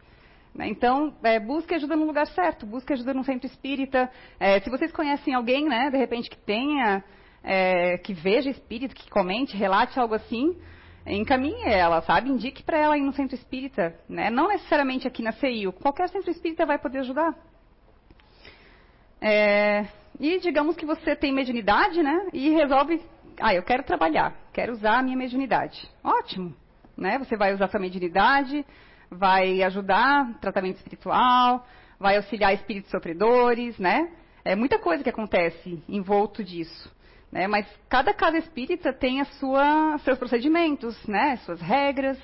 Né? 0.59 0.67
Então, 0.69 1.15
é, 1.23 1.39
busque 1.39 1.73
ajuda 1.73 1.95
no 1.95 2.05
lugar 2.05 2.27
certo, 2.27 2.67
busque 2.67 2.93
ajuda 2.93 3.15
no 3.15 3.23
centro 3.23 3.47
espírita. 3.47 4.11
É, 4.41 4.59
se 4.59 4.69
vocês 4.69 4.91
conhecem 4.91 5.33
alguém, 5.33 5.69
né, 5.69 5.89
de 5.89 5.97
repente, 5.97 6.29
que 6.29 6.37
tenha, 6.37 7.05
é, 7.45 7.97
que 7.99 8.13
veja 8.13 8.51
espírito, 8.51 8.93
que 8.93 9.09
comente, 9.09 9.57
relate 9.57 10.01
algo 10.01 10.17
assim, 10.17 10.59
encaminhe 11.07 11.63
ela, 11.65 12.03
sabe? 12.03 12.29
Indique 12.29 12.65
para 12.65 12.77
ela 12.77 12.99
ir 12.99 13.03
no 13.03 13.13
centro 13.13 13.37
espírita. 13.37 13.95
Né? 14.09 14.31
Não 14.31 14.49
necessariamente 14.49 15.07
aqui 15.07 15.23
na 15.23 15.31
CIU, 15.31 15.73
qualquer 15.73 16.09
centro 16.09 16.31
espírita 16.33 16.67
vai 16.67 16.77
poder 16.77 16.99
ajudar. 16.99 17.33
É, 19.21 19.87
e 20.19 20.41
digamos 20.41 20.75
que 20.75 20.85
você 20.85 21.15
tem 21.15 21.33
mediunidade, 21.33 22.03
né? 22.03 22.29
E 22.33 22.51
resolve 22.51 23.01
ah, 23.41 23.55
eu 23.55 23.63
quero 23.63 23.85
trabalhar, 23.85 24.35
quero 24.53 24.73
usar 24.73 24.99
a 24.99 25.03
minha 25.03 25.17
mediunidade. 25.17 25.89
Ótimo, 26.03 26.53
né? 26.97 27.17
Você 27.19 27.37
vai 27.37 27.55
usar 27.55 27.69
sua 27.69 27.79
mediunidade, 27.79 28.65
vai 29.11 29.63
ajudar 29.63 30.39
tratamento 30.41 30.77
espiritual, 30.77 31.67
vai 31.99 32.17
auxiliar 32.17 32.55
espíritos 32.55 32.91
sofredores, 32.91 33.79
né? 33.79 34.11
É 34.45 34.55
muita 34.55 34.79
coisa 34.79 35.03
que 35.03 35.11
acontece 35.11 35.83
envolto 35.89 36.43
disso. 36.43 36.91
Né? 37.31 37.47
Mas 37.47 37.67
cada 37.89 38.15
casa 38.15 38.39
espírita 38.39 38.93
tem 38.93 39.21
a 39.21 39.25
sua, 39.25 39.99
seus 39.99 40.19
procedimentos, 40.19 40.97
né? 41.07 41.37
Suas 41.45 41.61
regras. 41.61 42.19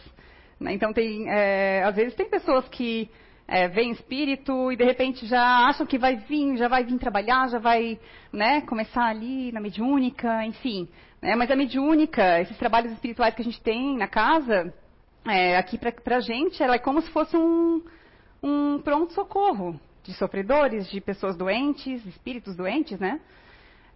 Né? 0.58 0.72
Então 0.72 0.92
tem, 0.92 1.28
é, 1.28 1.82
às 1.84 1.94
vezes 1.96 2.14
tem 2.14 2.28
pessoas 2.28 2.66
que 2.68 3.10
é, 3.46 3.68
vem 3.68 3.90
espírito 3.90 4.72
e 4.72 4.76
de 4.76 4.84
repente 4.84 5.26
já 5.26 5.66
acham 5.68 5.86
que 5.86 5.98
vai 5.98 6.16
vir, 6.16 6.56
já 6.56 6.68
vai 6.68 6.84
vir 6.84 6.98
trabalhar, 6.98 7.48
já 7.48 7.58
vai 7.58 7.98
né, 8.32 8.62
começar 8.62 9.04
ali 9.04 9.52
na 9.52 9.60
mediúnica, 9.60 10.44
enfim. 10.46 10.88
Né, 11.20 11.34
mas 11.36 11.50
a 11.50 11.56
mediúnica, 11.56 12.40
esses 12.40 12.56
trabalhos 12.56 12.92
espirituais 12.92 13.34
que 13.34 13.42
a 13.42 13.44
gente 13.44 13.60
tem 13.60 13.96
na 13.96 14.08
casa, 14.08 14.72
é, 15.26 15.56
aqui 15.56 15.78
para 15.78 16.16
a 16.16 16.20
gente, 16.20 16.62
ela 16.62 16.74
é 16.74 16.78
como 16.78 17.00
se 17.00 17.10
fosse 17.10 17.36
um, 17.36 17.82
um 18.42 18.80
pronto-socorro 18.80 19.78
de 20.02 20.12
sofredores, 20.14 20.88
de 20.90 21.00
pessoas 21.00 21.36
doentes, 21.36 22.04
espíritos 22.06 22.54
doentes, 22.54 22.98
né? 22.98 23.20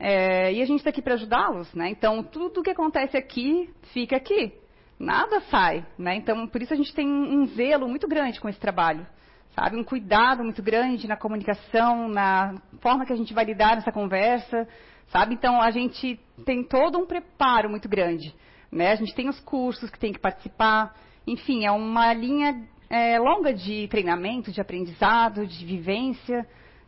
É, 0.01 0.53
e 0.53 0.63
a 0.63 0.65
gente 0.65 0.79
está 0.79 0.91
aqui 0.91 1.03
para 1.03 1.15
ajudá-los, 1.15 1.73
né? 1.75 1.91
Então, 1.91 2.23
tudo 2.23 2.63
que 2.63 2.71
acontece 2.71 3.17
aqui, 3.17 3.69
fica 3.93 4.17
aqui. 4.17 4.53
Nada 4.99 5.41
sai, 5.43 5.85
né? 5.99 6.17
Então, 6.17 6.47
por 6.47 6.63
isso 6.63 6.73
a 6.73 6.77
gente 6.77 6.95
tem 6.95 7.07
um 7.09 7.47
zelo 7.49 7.89
muito 7.89 8.09
grande 8.09 8.41
com 8.41 8.49
esse 8.49 8.59
trabalho 8.59 9.07
sabe? 9.59 9.77
Um 9.77 9.83
cuidado 9.83 10.45
muito 10.45 10.63
grande 10.63 11.09
na 11.09 11.17
comunicação, 11.17 12.09
na 12.09 12.55
forma 12.81 13.05
que 13.05 13.13
a 13.13 13.17
gente 13.17 13.35
vai 13.35 13.45
lidar 13.45 13.75
nessa 13.75 13.91
conversa, 13.91 14.69
sabe? 15.09 15.35
Então, 15.35 15.61
a 15.61 15.71
gente 15.73 16.19
tem 16.45 16.63
todo 16.63 16.97
um 16.97 17.07
preparo 17.07 17.69
muito 17.69 17.89
grande, 17.89 18.33
né? 18.71 18.93
A 18.93 18.95
gente 18.95 19.15
tem 19.15 19.29
os 19.29 19.41
cursos 19.41 19.91
que 19.91 19.99
tem 19.99 20.13
que 20.13 20.21
participar, 20.21 20.95
enfim, 21.33 21.65
é 21.65 21.71
uma 21.71 22.13
linha 22.13 22.63
é, 22.91 23.19
longa 23.19 23.53
de 23.53 23.87
treinamento, 23.89 24.51
de 24.51 24.61
aprendizado, 24.61 25.47
de 25.47 25.65
vivência, 25.65 26.47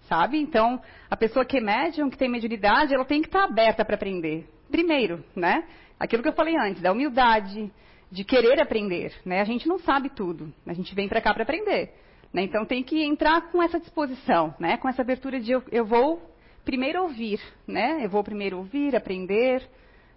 sabe? 0.08 0.38
Então, 0.38 0.80
a 1.10 1.16
pessoa 1.16 1.44
que 1.44 1.58
é 1.58 1.60
médium, 1.60 2.10
que 2.10 2.18
tem 2.18 2.28
mediunidade, 2.28 2.94
ela 2.94 3.04
tem 3.04 3.20
que 3.20 3.28
estar 3.28 3.44
aberta 3.44 3.84
para 3.84 3.94
aprender. 3.94 4.48
Primeiro, 4.70 5.24
né? 5.34 5.64
Aquilo 5.98 6.22
que 6.22 6.28
eu 6.28 6.34
falei 6.34 6.56
antes, 6.56 6.82
da 6.82 6.92
humildade, 6.92 7.70
de 8.10 8.24
querer 8.24 8.60
aprender, 8.60 9.12
né? 9.24 9.40
A 9.40 9.44
gente 9.44 9.68
não 9.68 9.78
sabe 9.78 10.08
tudo, 10.08 10.52
a 10.66 10.72
gente 10.72 10.94
vem 10.94 11.08
para 11.08 11.20
cá 11.20 11.32
para 11.32 11.42
aprender. 11.42 11.92
Né? 12.32 12.42
Então 12.42 12.64
tem 12.64 12.82
que 12.82 13.02
entrar 13.02 13.50
com 13.50 13.62
essa 13.62 13.78
disposição, 13.78 14.54
né? 14.58 14.76
com 14.76 14.88
essa 14.88 15.02
abertura 15.02 15.40
de 15.40 15.52
eu, 15.52 15.62
eu 15.70 15.84
vou 15.84 16.20
primeiro 16.64 17.02
ouvir, 17.02 17.40
né? 17.66 18.04
eu 18.04 18.08
vou 18.08 18.22
primeiro 18.22 18.58
ouvir, 18.58 18.94
aprender, 18.94 19.68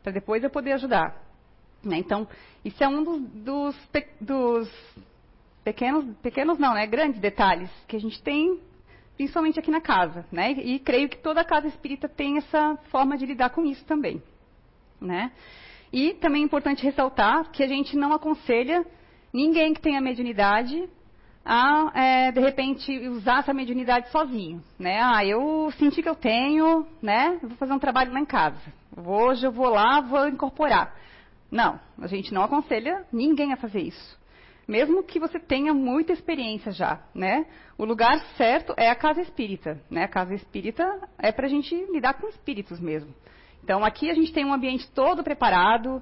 para 0.01 0.12
depois 0.12 0.43
eu 0.43 0.49
poder 0.49 0.73
ajudar. 0.73 1.22
Né? 1.84 1.98
Então, 1.98 2.28
isso 2.63 2.84
é 2.84 2.88
um 2.88 3.04
dos, 3.04 3.22
dos, 3.22 3.76
dos, 4.19 4.72
pequenos, 5.63 6.06
pequenos 6.22 6.58
não, 6.58 6.74
né? 6.74 6.88
grandes 6.88 7.19
detalhes 7.19 7.69
que 7.88 7.96
a 7.96 8.00
gente 8.00 8.22
tem, 8.22 8.60
principalmente 9.15 9.60
aqui 9.60 9.69
na 9.69 9.82
casa. 9.82 10.26
Né? 10.32 10.52
E 10.52 10.80
creio 10.80 11.10
que 11.10 11.17
toda 11.17 11.43
casa 11.43 11.67
espírita 11.67 12.08
tem 12.08 12.38
essa 12.38 12.78
forma 12.89 13.17
de 13.17 13.26
lidar 13.26 13.50
com 13.50 13.65
isso 13.65 13.84
também. 13.86 14.22
Né? 15.00 15.32
E 15.91 16.13
também 16.13 16.41
é 16.41 16.46
importante 16.46 16.84
ressaltar 16.84 17.52
que 17.52 17.62
a 17.62 17.67
gente 17.67 17.96
não 17.96 18.13
aconselha 18.13 18.86
ninguém 19.32 19.74
que 19.74 19.82
tenha 19.82 20.00
mediunidade 20.00 20.89
a, 21.46 21.91
é, 21.93 22.32
de 22.32 22.39
repente, 22.39 22.98
usar 23.10 23.39
essa 23.39 23.54
mediunidade 23.54 24.10
sozinho. 24.10 24.63
Né? 24.80 25.00
Ah, 25.02 25.26
eu 25.26 25.72
senti 25.78 26.02
que 26.02 26.08
eu 26.08 26.15
tenho, 26.15 26.88
né? 27.02 27.38
vou 27.41 27.58
fazer 27.58 27.74
um 27.74 27.80
trabalho 27.80 28.13
lá 28.13 28.19
em 28.19 28.26
casa. 28.26 28.62
Hoje 28.96 29.46
eu 29.46 29.52
vou 29.52 29.69
lá, 29.69 30.00
vou 30.00 30.28
incorporar. 30.28 30.96
Não, 31.51 31.79
a 31.99 32.08
gente 32.08 32.34
não 32.34 32.43
aconselha 32.43 33.06
ninguém 33.12 33.53
a 33.53 33.58
fazer 33.58 33.82
isso. 33.82 34.21
Mesmo 34.67 35.03
que 35.03 35.19
você 35.19 35.39
tenha 35.39 35.73
muita 35.73 36.13
experiência 36.13 36.71
já, 36.71 37.01
né? 37.13 37.45
O 37.77 37.84
lugar 37.84 38.17
certo 38.38 38.73
é 38.77 38.89
a 38.89 38.95
casa 38.95 39.21
espírita, 39.21 39.79
né? 39.89 40.06
A 40.06 40.08
casa 40.08 40.34
espírita 40.34 40.84
é 41.17 41.32
para 41.32 41.47
a 41.47 41.49
gente 41.49 41.75
lidar 41.91 42.13
com 42.13 42.27
espíritos 42.27 42.79
mesmo. 42.79 43.13
Então 43.63 43.84
aqui 43.84 44.10
a 44.10 44.13
gente 44.13 44.32
tem 44.32 44.45
um 44.45 44.53
ambiente 44.53 44.89
todo 44.91 45.23
preparado, 45.23 46.01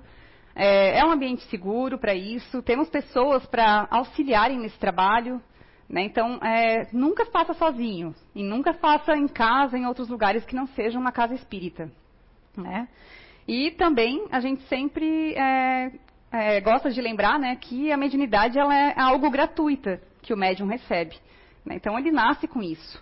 é, 0.56 0.99
é 0.99 1.06
um 1.06 1.12
ambiente 1.12 1.43
seguro 1.49 1.97
para 1.97 2.13
isso, 2.13 2.62
temos 2.62 2.89
pessoas 2.89 3.45
para 3.47 3.88
auxiliarem 3.89 4.60
nesse 4.60 4.77
trabalho. 4.77 5.41
Né? 5.89 6.04
Então, 6.04 6.36
é, 6.41 6.88
nunca 6.93 7.25
faça 7.25 7.54
sozinho 7.54 8.15
e 8.34 8.41
nunca 8.41 8.73
faça 8.73 9.13
em 9.13 9.27
casa, 9.27 9.77
em 9.77 9.86
outros 9.86 10.08
lugares 10.08 10.45
que 10.45 10.56
não 10.56 10.65
sejam 10.67 11.01
uma 11.01 11.12
casa 11.12 11.36
espírita. 11.36 11.91
Né? 12.56 12.88
E 13.47 13.71
também 13.71 14.27
a 14.32 14.39
gente 14.39 14.62
sempre 14.63 15.34
é, 15.36 15.91
é, 16.32 16.62
gosta 16.62 16.89
de 16.89 17.01
lembrar 17.01 17.39
né, 17.39 17.56
que 17.56 17.91
a 17.91 17.97
mediunidade 17.97 18.58
ela 18.58 18.75
é 18.75 18.99
algo 18.99 19.30
gratuita 19.30 20.01
que 20.21 20.34
o 20.34 20.38
médium 20.38 20.67
recebe. 20.67 21.17
Né? 21.65 21.75
Então, 21.75 21.97
ele 21.97 22.12
nasce 22.12 22.47
com 22.47 22.62
isso. 22.62 23.01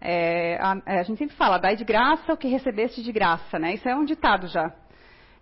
É, 0.00 0.58
a, 0.60 0.76
a, 0.84 1.02
gente 1.02 1.18
sempre 1.18 1.36
fala, 1.36 1.58
dai 1.58 1.76
de 1.76 1.84
graça 1.84 2.32
o 2.32 2.36
que 2.36 2.48
recebeste 2.48 3.02
de 3.02 3.12
graça. 3.12 3.58
Né? 3.58 3.74
Isso 3.74 3.88
é 3.88 3.94
um 3.94 4.04
ditado 4.04 4.46
já. 4.48 4.72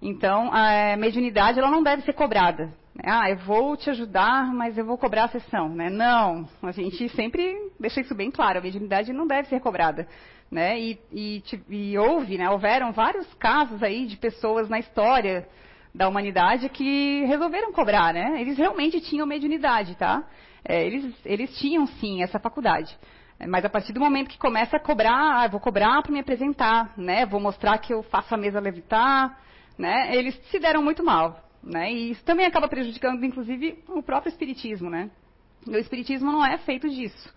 Então, 0.03 0.51
a 0.53 0.97
mediunidade 0.97 1.59
ela 1.59 1.71
não 1.71 1.83
deve 1.83 2.03
ser 2.03 2.13
cobrada. 2.13 2.71
Ah, 3.03 3.29
eu 3.29 3.37
vou 3.39 3.77
te 3.77 3.91
ajudar, 3.91 4.53
mas 4.55 4.79
eu 4.79 4.85
vou 4.85 4.97
cobrar 4.97 5.25
a 5.25 5.29
sessão. 5.29 5.69
Né? 5.69 5.91
Não, 5.91 6.49
a 6.63 6.71
gente 6.71 7.09
sempre 7.11 7.73
deixa 7.79 8.01
isso 8.01 8.15
bem 8.15 8.31
claro. 8.31 8.59
A 8.59 8.63
mediunidade 8.63 9.13
não 9.13 9.27
deve 9.27 9.49
ser 9.49 9.61
cobrada. 9.61 10.07
Né? 10.51 10.79
E, 10.79 10.99
e, 11.13 11.43
e 11.69 11.99
houve, 11.99 12.39
né? 12.39 12.49
houveram 12.49 12.93
vários 12.93 13.33
casos 13.35 13.83
aí 13.83 14.07
de 14.07 14.17
pessoas 14.17 14.69
na 14.69 14.79
história 14.79 15.49
da 15.93 16.09
humanidade 16.09 16.69
que 16.69 17.25
resolveram 17.25 17.73
cobrar. 17.73 18.15
Né? 18.15 18.41
Eles 18.41 18.57
realmente 18.57 19.01
tinham 19.01 19.27
mediunidade, 19.27 19.97
tá? 19.97 20.25
É, 20.65 20.85
eles, 20.87 21.15
eles 21.25 21.59
tinham 21.59 21.87
sim 21.87 22.23
essa 22.23 22.39
faculdade. 22.39 22.97
Mas 23.49 23.65
a 23.65 23.69
partir 23.69 23.93
do 23.93 24.01
momento 24.01 24.31
que 24.31 24.39
começa 24.39 24.77
a 24.77 24.81
cobrar, 24.81 25.43
ah, 25.43 25.49
vou 25.49 25.61
cobrar 25.61 26.01
para 26.03 26.13
me 26.13 26.21
apresentar, 26.21 26.93
né? 26.97 27.27
Vou 27.27 27.41
mostrar 27.41 27.77
que 27.79 27.93
eu 27.93 28.03
faço 28.05 28.33
a 28.35 28.39
mesa 28.39 28.61
levitar, 28.61 29.37
né, 29.77 30.15
eles 30.15 30.35
se 30.51 30.59
deram 30.59 30.83
muito 30.83 31.05
mal. 31.05 31.41
Né, 31.65 31.93
e 31.93 32.11
isso 32.11 32.23
também 32.25 32.45
acaba 32.45 32.69
prejudicando, 32.69 33.25
inclusive, 33.25 33.83
o 33.89 34.03
próprio 34.03 34.31
espiritismo. 34.31 34.91
Né? 34.91 35.11
O 35.67 35.77
espiritismo 35.77 36.31
não 36.31 36.45
é 36.45 36.59
feito 36.59 36.89
disso. 36.89 37.29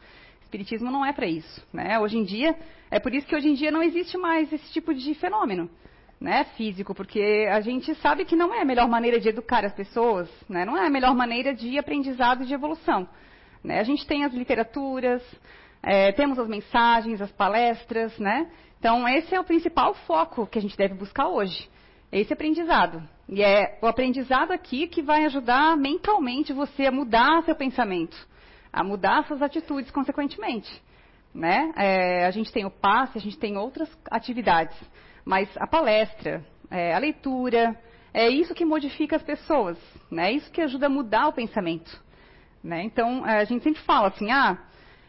O 0.41 0.43
espiritismo 0.43 0.91
não 0.91 1.05
é 1.05 1.13
para 1.13 1.25
isso. 1.25 1.65
Né? 1.71 1.97
Hoje 1.99 2.17
em 2.17 2.23
dia, 2.23 2.57
é 2.91 2.99
por 2.99 3.13
isso 3.13 3.25
que 3.25 3.35
hoje 3.35 3.47
em 3.47 3.53
dia 3.53 3.71
não 3.71 3.81
existe 3.81 4.17
mais 4.17 4.51
esse 4.51 4.71
tipo 4.73 4.93
de 4.93 5.13
fenômeno 5.15 5.69
né, 6.19 6.45
físico, 6.55 6.95
porque 6.95 7.47
a 7.49 7.61
gente 7.61 7.93
sabe 7.95 8.25
que 8.25 8.35
não 8.35 8.53
é 8.53 8.61
a 8.61 8.65
melhor 8.65 8.89
maneira 8.89 9.19
de 9.19 9.29
educar 9.29 9.63
as 9.63 9.73
pessoas, 9.73 10.29
né, 10.49 10.65
não 10.65 10.75
é 10.75 10.87
a 10.87 10.89
melhor 10.89 11.15
maneira 11.15 11.53
de 11.53 11.77
aprendizado 11.77 12.43
e 12.43 12.47
de 12.47 12.53
evolução. 12.53 13.07
Né? 13.63 13.79
A 13.79 13.83
gente 13.83 14.05
tem 14.05 14.25
as 14.25 14.33
literaturas, 14.33 15.21
é, 15.83 16.11
temos 16.11 16.39
as 16.39 16.47
mensagens, 16.47 17.21
as 17.21 17.31
palestras, 17.31 18.17
né? 18.17 18.49
Então, 18.79 19.07
esse 19.07 19.33
é 19.33 19.39
o 19.39 19.43
principal 19.43 19.93
foco 19.93 20.45
que 20.45 20.59
a 20.59 20.61
gente 20.61 20.77
deve 20.77 20.93
buscar 20.93 21.27
hoje 21.27 21.67
Esse 22.11 22.31
aprendizado. 22.33 23.01
E 23.29 23.43
é 23.43 23.77
o 23.81 23.87
aprendizado 23.87 24.51
aqui 24.51 24.87
que 24.87 25.01
vai 25.01 25.25
ajudar 25.25 25.75
mentalmente 25.75 26.53
você 26.53 26.85
a 26.85 26.91
mudar 26.91 27.43
seu 27.43 27.55
pensamento, 27.55 28.15
a 28.71 28.83
mudar 28.83 29.25
suas 29.27 29.41
atitudes 29.41 29.91
consequentemente. 29.91 30.71
Né? 31.33 31.73
É, 31.75 32.25
a 32.25 32.31
gente 32.31 32.51
tem 32.51 32.65
o 32.65 32.71
passe, 32.71 33.17
a 33.17 33.21
gente 33.21 33.37
tem 33.37 33.57
outras 33.57 33.89
atividades, 34.09 34.77
mas 35.25 35.49
a 35.57 35.67
palestra, 35.67 36.43
é, 36.71 36.93
a 36.93 36.97
leitura, 36.97 37.77
é 38.13 38.29
isso 38.29 38.55
que 38.55 38.63
modifica 38.63 39.17
as 39.17 39.23
pessoas, 39.23 39.77
né? 40.09 40.29
é 40.29 40.31
isso 40.31 40.49
que 40.49 40.61
ajuda 40.61 40.85
a 40.85 40.89
mudar 40.89 41.27
o 41.27 41.33
pensamento. 41.33 42.01
Né? 42.63 42.83
Então, 42.83 43.23
a 43.25 43.43
gente 43.43 43.61
sempre 43.61 43.81
fala 43.81 44.07
assim, 44.07 44.31
ah, 44.31 44.57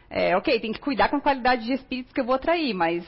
é, 0.09 0.35
ok, 0.35 0.59
tem 0.59 0.73
que 0.73 0.79
cuidar 0.79 1.09
com 1.09 1.15
a 1.15 1.21
qualidade 1.21 1.65
de 1.65 1.73
espíritos 1.73 2.11
que 2.11 2.19
eu 2.19 2.25
vou 2.25 2.35
atrair, 2.35 2.73
mas 2.73 3.05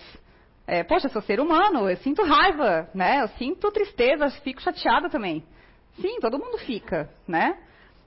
é, 0.67 0.83
poxa, 0.83 1.07
eu 1.07 1.11
sou 1.11 1.21
ser 1.21 1.39
humano, 1.39 1.89
eu 1.89 1.97
sinto 1.97 2.23
raiva, 2.23 2.89
né? 2.93 3.21
Eu 3.21 3.27
sinto 3.29 3.71
tristeza, 3.71 4.29
fico 4.41 4.61
chateada 4.61 5.09
também. 5.09 5.43
Sim, 5.99 6.19
todo 6.19 6.39
mundo 6.39 6.57
fica, 6.59 7.09
né? 7.27 7.57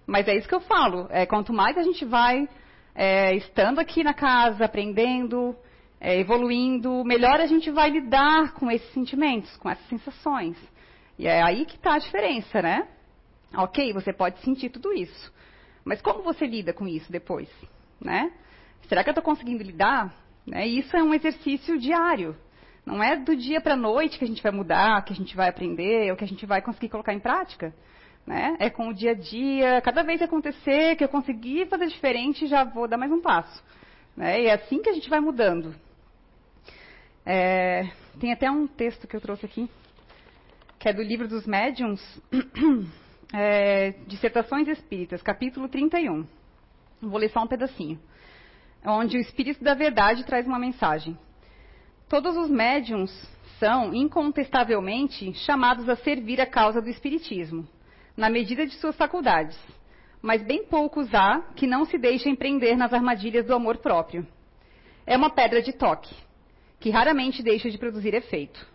Mas 0.06 0.26
é 0.28 0.34
isso 0.34 0.48
que 0.48 0.54
eu 0.54 0.60
falo. 0.60 1.06
É, 1.10 1.26
quanto 1.26 1.52
mais 1.52 1.76
a 1.76 1.82
gente 1.82 2.04
vai 2.04 2.48
é, 2.94 3.34
estando 3.34 3.78
aqui 3.78 4.04
na 4.04 4.14
casa, 4.14 4.64
aprendendo, 4.64 5.54
é, 6.00 6.18
evoluindo, 6.18 7.04
melhor 7.04 7.40
a 7.40 7.46
gente 7.46 7.70
vai 7.70 7.90
lidar 7.90 8.52
com 8.54 8.70
esses 8.70 8.90
sentimentos, 8.92 9.54
com 9.56 9.68
essas 9.68 9.86
sensações. 9.88 10.56
E 11.18 11.26
é 11.26 11.42
aí 11.42 11.64
que 11.64 11.76
está 11.76 11.94
a 11.94 11.98
diferença, 11.98 12.62
né? 12.62 12.88
Ok, 13.56 13.92
você 13.92 14.12
pode 14.12 14.38
sentir 14.40 14.70
tudo 14.70 14.92
isso. 14.92 15.32
Mas 15.84 16.00
como 16.00 16.22
você 16.22 16.46
lida 16.46 16.72
com 16.72 16.88
isso 16.88 17.10
depois? 17.12 17.48
Né? 18.00 18.32
Será 18.88 19.02
que 19.02 19.10
eu 19.10 19.12
estou 19.12 19.24
conseguindo 19.24 19.62
lidar? 19.62 20.14
Né? 20.46 20.66
Isso 20.66 20.96
é 20.96 21.02
um 21.02 21.14
exercício 21.14 21.78
diário. 21.78 22.36
Não 22.84 23.02
é 23.02 23.16
do 23.16 23.34
dia 23.34 23.60
para 23.60 23.74
a 23.74 23.76
noite 23.76 24.18
que 24.18 24.24
a 24.24 24.28
gente 24.28 24.42
vai 24.42 24.52
mudar, 24.52 25.04
que 25.04 25.12
a 25.12 25.16
gente 25.16 25.34
vai 25.34 25.48
aprender, 25.48 26.10
ou 26.10 26.16
que 26.16 26.24
a 26.24 26.28
gente 26.28 26.44
vai 26.44 26.60
conseguir 26.60 26.90
colocar 26.90 27.14
em 27.14 27.20
prática. 27.20 27.74
Né? 28.26 28.56
É 28.58 28.70
com 28.70 28.88
o 28.88 28.94
dia 28.94 29.12
a 29.12 29.14
dia, 29.14 29.80
cada 29.80 30.02
vez 30.02 30.18
que 30.18 30.24
acontecer, 30.24 30.96
que 30.96 31.04
eu 31.04 31.08
conseguir 31.08 31.66
fazer 31.66 31.86
diferente, 31.86 32.46
já 32.46 32.64
vou 32.64 32.86
dar 32.86 32.98
mais 32.98 33.10
um 33.10 33.20
passo. 33.20 33.62
Né? 34.16 34.42
E 34.42 34.46
é 34.46 34.54
assim 34.54 34.82
que 34.82 34.88
a 34.88 34.92
gente 34.92 35.08
vai 35.08 35.20
mudando. 35.20 35.74
É, 37.24 37.88
tem 38.20 38.32
até 38.32 38.50
um 38.50 38.66
texto 38.66 39.06
que 39.06 39.16
eu 39.16 39.20
trouxe 39.20 39.46
aqui, 39.46 39.68
que 40.78 40.88
é 40.88 40.92
do 40.92 41.02
livro 41.02 41.26
dos 41.26 41.46
médiums, 41.46 42.02
é, 43.32 43.92
Dissertações 44.06 44.68
Espíritas, 44.68 45.22
capítulo 45.22 45.68
31. 45.68 46.26
Vou 47.00 47.18
ler 47.18 47.30
só 47.30 47.42
um 47.42 47.46
pedacinho. 47.46 47.98
Onde 48.86 49.16
o 49.16 49.20
Espírito 49.20 49.64
da 49.64 49.72
Verdade 49.72 50.24
traz 50.24 50.46
uma 50.46 50.58
mensagem. 50.58 51.18
Todos 52.08 52.36
os 52.36 52.50
médiums 52.50 53.10
são, 53.58 53.94
incontestavelmente, 53.94 55.32
chamados 55.34 55.88
a 55.88 55.96
servir 55.96 56.40
a 56.40 56.46
causa 56.46 56.82
do 56.82 56.90
Espiritismo, 56.90 57.66
na 58.14 58.28
medida 58.28 58.66
de 58.66 58.74
suas 58.74 58.94
faculdades, 58.94 59.58
mas 60.20 60.42
bem 60.42 60.64
poucos 60.66 61.14
há 61.14 61.40
que 61.56 61.66
não 61.66 61.84
se 61.86 61.96
deixem 61.96 62.36
prender 62.36 62.76
nas 62.76 62.92
armadilhas 62.92 63.46
do 63.46 63.54
amor 63.54 63.78
próprio. 63.78 64.26
É 65.06 65.16
uma 65.16 65.30
pedra 65.30 65.62
de 65.62 65.72
toque, 65.72 66.14
que 66.78 66.90
raramente 66.90 67.42
deixa 67.42 67.70
de 67.70 67.78
produzir 67.78 68.12
efeito. 68.12 68.66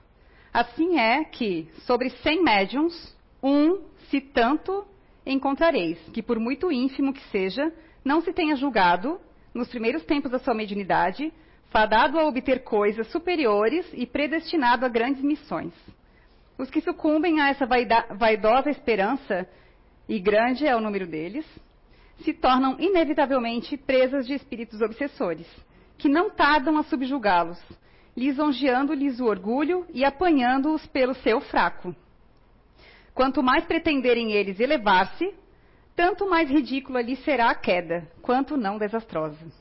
Assim 0.51 0.97
é 0.99 1.23
que, 1.23 1.69
sobre 1.85 2.09
cem 2.09 2.43
médiums, 2.43 3.15
um, 3.43 3.81
se 4.09 4.19
tanto, 4.19 4.85
encontrareis, 5.25 5.99
que 6.13 6.23
por 6.23 6.39
muito 6.39 6.71
ínfimo 6.71 7.13
que 7.13 7.21
seja, 7.29 7.71
não 8.03 8.21
se 8.21 8.33
tenha 8.33 8.55
julgado, 8.55 9.19
nos 9.53 9.67
primeiros 9.67 10.03
tempos 10.03 10.31
da 10.31 10.39
sua 10.39 10.53
mediunidade, 10.53 11.33
fadado 11.69 12.19
a 12.19 12.25
obter 12.25 12.63
coisas 12.63 13.07
superiores 13.07 13.85
e 13.93 14.05
predestinado 14.05 14.85
a 14.85 14.89
grandes 14.89 15.23
missões. 15.23 15.73
Os 16.57 16.69
que 16.69 16.81
sucumbem 16.81 17.39
a 17.39 17.49
essa 17.49 17.65
vaidosa 17.65 18.69
esperança, 18.69 19.47
e 20.07 20.19
grande 20.19 20.67
é 20.67 20.75
o 20.75 20.81
número 20.81 21.07
deles, 21.07 21.45
se 22.23 22.33
tornam 22.33 22.75
inevitavelmente 22.79 23.77
presas 23.77 24.27
de 24.27 24.33
espíritos 24.33 24.81
obsessores, 24.81 25.47
que 25.97 26.09
não 26.09 26.29
tardam 26.29 26.77
a 26.77 26.83
subjugá-los, 26.83 27.59
lisonjeando-lhes 28.15 29.19
o 29.19 29.25
orgulho 29.25 29.85
e 29.93 30.03
apanhando-os 30.03 30.85
pelo 30.87 31.13
seu 31.15 31.39
fraco. 31.39 31.95
Quanto 33.13 33.43
mais 33.43 33.63
pretenderem 33.65 34.31
eles 34.31 34.59
elevar-se, 34.59 35.33
tanto 35.99 36.29
mais 36.29 36.49
ridícula 36.49 37.01
lhes 37.01 37.21
será 37.25 37.49
a 37.49 37.55
queda, 37.55 38.09
quanto 38.21 38.55
não 38.55 38.77
desastrosa. 38.77 39.51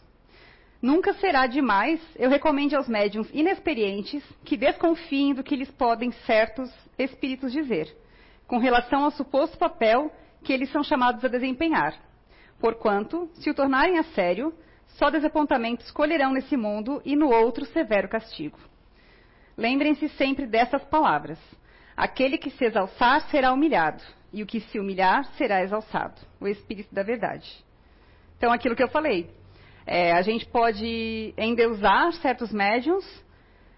Nunca 0.80 1.12
será 1.14 1.48
demais 1.48 2.00
eu 2.14 2.30
recomende 2.30 2.76
aos 2.76 2.86
médiums 2.86 3.28
inexperientes 3.34 4.22
que 4.44 4.56
desconfiem 4.56 5.34
do 5.34 5.42
que 5.42 5.56
lhes 5.56 5.68
podem 5.72 6.12
certos 6.12 6.72
espíritos 6.96 7.50
dizer, 7.50 7.92
com 8.46 8.58
relação 8.58 9.02
ao 9.02 9.10
suposto 9.10 9.58
papel 9.58 10.12
que 10.44 10.52
eles 10.52 10.70
são 10.70 10.84
chamados 10.84 11.24
a 11.24 11.28
desempenhar. 11.28 12.00
Porquanto, 12.60 13.28
se 13.34 13.50
o 13.50 13.54
tornarem 13.54 13.98
a 13.98 14.04
sério, 14.04 14.54
só 14.90 15.10
desapontamentos 15.10 15.90
colherão 15.90 16.32
nesse 16.32 16.56
mundo 16.56 17.02
e 17.04 17.16
no 17.16 17.32
outro 17.32 17.64
severo 17.64 18.08
castigo. 18.08 18.60
Lembrem-se 19.56 20.08
sempre 20.10 20.46
dessas 20.46 20.84
palavras. 20.84 21.40
Aquele 21.96 22.38
que 22.38 22.50
se 22.50 22.64
exalçar 22.64 23.22
será 23.22 23.52
humilhado, 23.52 24.04
e 24.32 24.42
o 24.42 24.46
que 24.46 24.60
se 24.60 24.78
humilhar 24.78 25.24
será 25.36 25.62
exalçado. 25.62 26.20
O 26.40 26.46
Espírito 26.46 26.94
da 26.94 27.02
Verdade. 27.02 27.48
Então, 28.36 28.52
aquilo 28.52 28.76
que 28.76 28.82
eu 28.82 28.88
falei. 28.88 29.30
É, 29.86 30.12
a 30.12 30.22
gente 30.22 30.46
pode 30.46 31.32
endeusar 31.36 32.12
certos 32.14 32.52
médiums, 32.52 33.04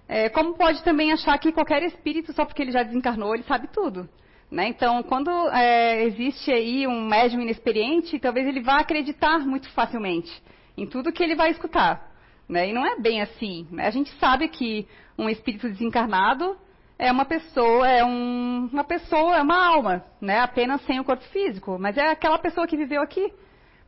é, 0.09 0.29
como 0.29 0.55
pode 0.55 0.83
também 0.83 1.13
achar 1.13 1.39
que 1.39 1.53
qualquer 1.53 1.85
espírito, 1.85 2.33
só 2.33 2.45
porque 2.45 2.63
ele 2.63 2.73
já 2.73 2.83
desencarnou, 2.83 3.33
ele 3.33 3.45
sabe 3.45 3.69
tudo. 3.69 4.09
Né? 4.51 4.67
Então, 4.67 5.05
quando 5.05 5.31
é, 5.51 6.03
existe 6.03 6.51
aí 6.51 6.85
um 6.85 7.07
médium 7.07 7.41
inexperiente, 7.43 8.19
talvez 8.19 8.45
ele 8.47 8.61
vá 8.61 8.81
acreditar 8.81 9.39
muito 9.39 9.71
facilmente 9.71 10.31
em 10.77 10.85
tudo 10.87 11.13
que 11.13 11.23
ele 11.23 11.37
vai 11.37 11.51
escutar. 11.51 12.11
Né? 12.49 12.71
E 12.71 12.73
não 12.73 12.85
é 12.85 12.99
bem 12.99 13.23
assim. 13.23 13.69
Né? 13.71 13.87
A 13.87 13.91
gente 13.91 14.11
sabe 14.19 14.49
que 14.49 14.89
um 15.17 15.29
espírito 15.29 15.69
desencarnado 15.69 16.57
é 17.01 17.11
uma 17.11 17.25
pessoa, 17.25 17.89
é 17.89 18.05
um, 18.05 18.69
uma 18.71 18.85
pessoa, 18.85 19.37
é 19.37 19.43
uma 19.43 19.67
alma, 19.67 20.05
né? 20.21 20.39
apenas 20.41 20.85
sem 20.85 21.01
o 21.01 21.05
corpo 21.05 21.25
físico, 21.25 21.79
mas 21.79 21.97
é 21.97 22.11
aquela 22.11 22.39
pessoa 22.39 22.67
que 22.67 22.77
viveu 22.77 23.01
aqui. 23.01 23.33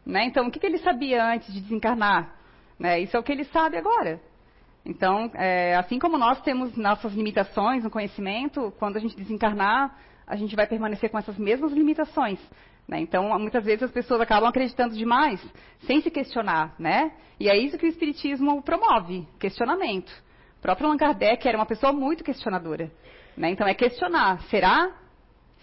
Né? 0.04 0.24
Então, 0.24 0.46
o 0.46 0.50
que, 0.50 0.58
que, 0.58 0.66
ele 0.66 0.78
sabia 0.78 1.22
antes 1.22 1.52
de 1.52 1.60
desencarnar? 1.60 2.34
Né? 2.78 3.00
Isso 3.00 3.14
é 3.14 3.20
o 3.20 3.22
que 3.22 3.30
ele 3.30 3.44
sabe 3.44 3.76
agora. 3.76 4.18
Então, 4.84 5.30
é, 5.34 5.76
assim 5.76 5.98
como 5.98 6.16
nós 6.16 6.40
temos 6.40 6.74
nossas 6.74 7.12
limitações 7.12 7.84
no 7.84 7.90
conhecimento, 7.90 8.72
quando 8.78 8.96
a 8.96 9.00
gente 9.00 9.14
desencarnar, 9.14 9.94
a 10.26 10.34
gente 10.34 10.56
vai 10.56 10.66
permanecer 10.66 11.10
com 11.10 11.18
essas 11.18 11.36
mesmas 11.36 11.70
limitações. 11.70 12.40
Né? 12.88 12.98
Então, 13.00 13.38
muitas 13.38 13.64
vezes 13.64 13.82
as 13.82 13.92
pessoas 13.92 14.22
acabam 14.22 14.48
acreditando 14.48 14.96
demais, 14.96 15.38
sem 15.80 16.00
se 16.00 16.10
questionar. 16.10 16.74
Né? 16.78 17.12
E 17.38 17.50
é 17.50 17.58
isso 17.58 17.76
que 17.76 17.84
o 17.84 17.88
Espiritismo 17.90 18.62
promove, 18.62 19.28
questionamento. 19.38 20.10
Próprio 20.62 20.86
Allan 20.86 20.96
Kardec 20.96 21.46
era 21.46 21.58
uma 21.58 21.66
pessoa 21.66 21.92
muito 21.92 22.24
questionadora. 22.24 22.90
Né? 23.36 23.50
Então, 23.50 23.66
é 23.66 23.74
questionar. 23.74 24.40
Será? 24.44 24.90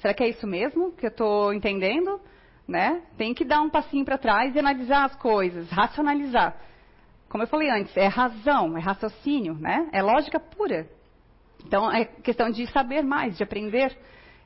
Será 0.02 0.14
que 0.14 0.24
é 0.24 0.30
isso 0.30 0.46
mesmo 0.46 0.92
que 0.92 1.08
eu 1.08 1.10
estou 1.10 1.52
entendendo? 1.52 2.22
né? 2.70 3.02
Tem 3.18 3.34
que 3.34 3.44
dar 3.44 3.62
um 3.62 3.70
passinho 3.70 4.06
para 4.06 4.18
trás 4.18 4.56
e 4.56 4.60
analisar 4.60 5.06
as 5.06 5.16
coisas, 5.16 5.70
racionalizar. 5.72 6.56
Como 7.28 7.44
eu 7.44 7.48
falei 7.48 7.70
antes, 7.70 7.96
é 7.98 8.08
razão, 8.08 8.78
é 8.78 8.80
raciocínio, 8.80 9.56
né? 9.56 9.90
É 9.92 10.02
lógica 10.02 10.40
pura. 10.40 10.88
Então, 11.66 11.92
é 11.92 12.06
questão 12.06 12.50
de 12.50 12.66
saber 12.72 13.02
mais, 13.02 13.36
de 13.38 13.44
aprender. 13.44 13.98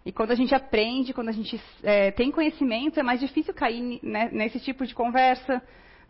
E 0.05 0.11
quando 0.11 0.31
a 0.31 0.35
gente 0.35 0.55
aprende, 0.55 1.13
quando 1.13 1.29
a 1.29 1.33
gente 1.33 1.61
é, 1.83 2.11
tem 2.11 2.31
conhecimento, 2.31 2.99
é 2.99 3.03
mais 3.03 3.19
difícil 3.19 3.53
cair 3.53 3.99
né, 4.01 4.29
nesse 4.31 4.59
tipo 4.59 4.85
de 4.85 4.95
conversa, 4.95 5.61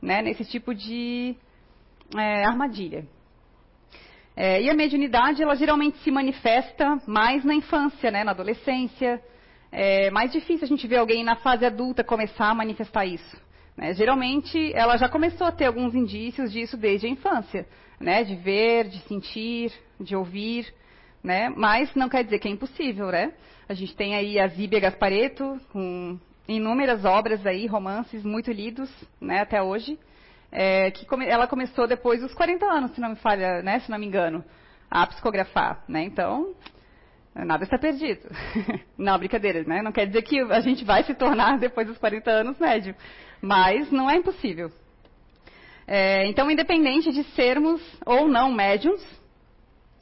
né, 0.02 0.22
nesse 0.22 0.46
tipo 0.46 0.74
de 0.74 1.36
é, 2.18 2.46
armadilha. 2.46 3.06
É, 4.36 4.62
e 4.62 4.70
a 4.70 4.74
mediunidade, 4.74 5.44
ela 5.44 5.56
geralmente 5.56 5.98
se 6.00 6.10
manifesta 6.10 7.00
mais 7.06 7.44
na 7.46 7.54
infância, 7.54 8.10
né, 8.10 8.24
na 8.24 8.32
adolescência, 8.32 9.22
é 9.72 10.12
mais 10.12 10.32
difícil 10.32 10.66
a 10.66 10.68
gente 10.68 10.88
ver 10.88 10.98
alguém 10.98 11.24
na 11.24 11.36
fase 11.36 11.66
adulta 11.66 12.04
começar 12.04 12.50
a 12.50 12.54
manifestar 12.54 13.06
isso. 13.06 13.42
Né? 13.76 13.94
Geralmente, 13.94 14.72
ela 14.74 14.98
já 14.98 15.10
começou 15.10 15.48
a 15.48 15.52
ter 15.52 15.66
alguns 15.66 15.96
indícios 15.96 16.52
disso 16.52 16.78
desde 16.78 17.08
a 17.08 17.10
infância, 17.10 17.68
né? 18.00 18.24
de 18.24 18.36
ver, 18.36 18.88
de 18.88 19.00
sentir, 19.08 19.72
de 20.00 20.16
ouvir, 20.16 20.72
né? 21.24 21.50
mas 21.56 21.94
não 21.96 22.08
quer 22.10 22.24
dizer 22.24 22.40
que 22.40 22.48
é 22.48 22.52
impossível. 22.52 23.08
Né? 23.08 23.34
A 23.68 23.74
gente 23.74 23.96
tem 23.96 24.16
aí 24.16 24.40
a 24.40 24.48
Zíbia 24.48 24.80
Gaspareto, 24.80 25.60
com 25.72 26.20
inúmeras 26.48 27.04
obras 27.04 27.46
aí, 27.46 27.66
romances 27.66 28.24
muito 28.24 28.52
lidos 28.52 28.92
né, 29.20 29.40
até 29.40 29.62
hoje, 29.62 29.98
é, 30.54 30.92
que 30.92 31.06
come, 31.06 31.26
ela 31.28 31.48
começou 31.48 31.88
depois 31.88 32.22
dos 32.22 32.34
40 32.34 32.66
anos, 32.66 32.92
se 32.92 33.02
não 33.02 33.10
me 33.10 33.16
falha, 33.16 33.62
né, 33.64 33.80
se 33.80 33.90
não 33.90 33.98
me 33.98 34.06
engano, 34.06 34.46
a 34.90 35.08
psicografar. 35.08 35.84
Né? 35.88 36.04
Então, 36.04 36.54
Nada 37.36 37.64
está 37.64 37.80
perdido. 37.80 38.30
não, 38.96 39.18
brincadeira, 39.18 39.64
né? 39.64 39.82
Não 39.82 39.92
quer 39.92 40.06
dizer 40.06 40.22
que 40.22 40.40
a 40.40 40.60
gente 40.60 40.86
vai 40.86 41.04
se 41.04 41.16
tornar, 41.16 41.58
depois 41.58 41.88
dos 41.88 41.98
40 41.98 42.30
anos, 42.30 42.60
médio. 42.60 42.96
Mas 43.42 43.92
não 43.92 44.08
é 44.08 44.18
impossível. 44.18 44.72
É, 45.88 46.28
então, 46.28 46.50
independente 46.50 47.12
de 47.12 47.24
sermos 47.32 47.82
ou 48.06 48.28
não 48.28 48.52
médiums, 48.52 49.04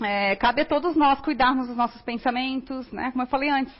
é, 0.03 0.35
cabe 0.35 0.61
a 0.61 0.65
todos 0.65 0.95
nós 0.97 1.21
cuidarmos 1.21 1.67
dos 1.67 1.77
nossos 1.77 2.01
pensamentos, 2.01 2.91
né? 2.91 3.11
Como 3.11 3.23
eu 3.23 3.27
falei 3.27 3.49
antes, 3.49 3.73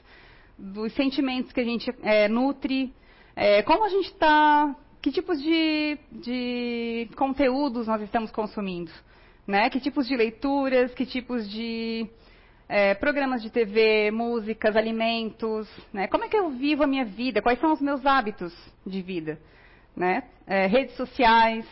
dos 0.57 0.93
sentimentos 0.93 1.51
que 1.51 1.59
a 1.59 1.65
gente 1.65 1.93
é, 2.03 2.29
nutre, 2.29 2.93
é, 3.35 3.61
como 3.63 3.83
a 3.83 3.89
gente 3.89 4.07
está, 4.07 4.73
que 5.01 5.11
tipos 5.11 5.41
de, 5.41 5.97
de 6.11 7.09
conteúdos 7.15 7.87
nós 7.87 8.01
estamos 8.01 8.29
consumindo, 8.29 8.91
né? 9.47 9.69
Que 9.69 9.79
tipos 9.79 10.07
de 10.07 10.15
leituras, 10.15 10.93
que 10.93 11.05
tipos 11.05 11.49
de 11.49 12.07
é, 12.69 12.93
programas 12.93 13.41
de 13.41 13.49
TV, 13.49 14.11
músicas, 14.11 14.75
alimentos, 14.75 15.67
né? 15.91 16.07
Como 16.07 16.23
é 16.23 16.27
que 16.29 16.37
eu 16.37 16.51
vivo 16.51 16.83
a 16.83 16.87
minha 16.87 17.03
vida? 17.03 17.41
Quais 17.41 17.59
são 17.59 17.73
os 17.73 17.81
meus 17.81 18.05
hábitos 18.05 18.53
de 18.85 19.01
vida, 19.01 19.39
né? 19.95 20.23
É, 20.45 20.67
redes 20.67 20.95
sociais, 20.95 21.65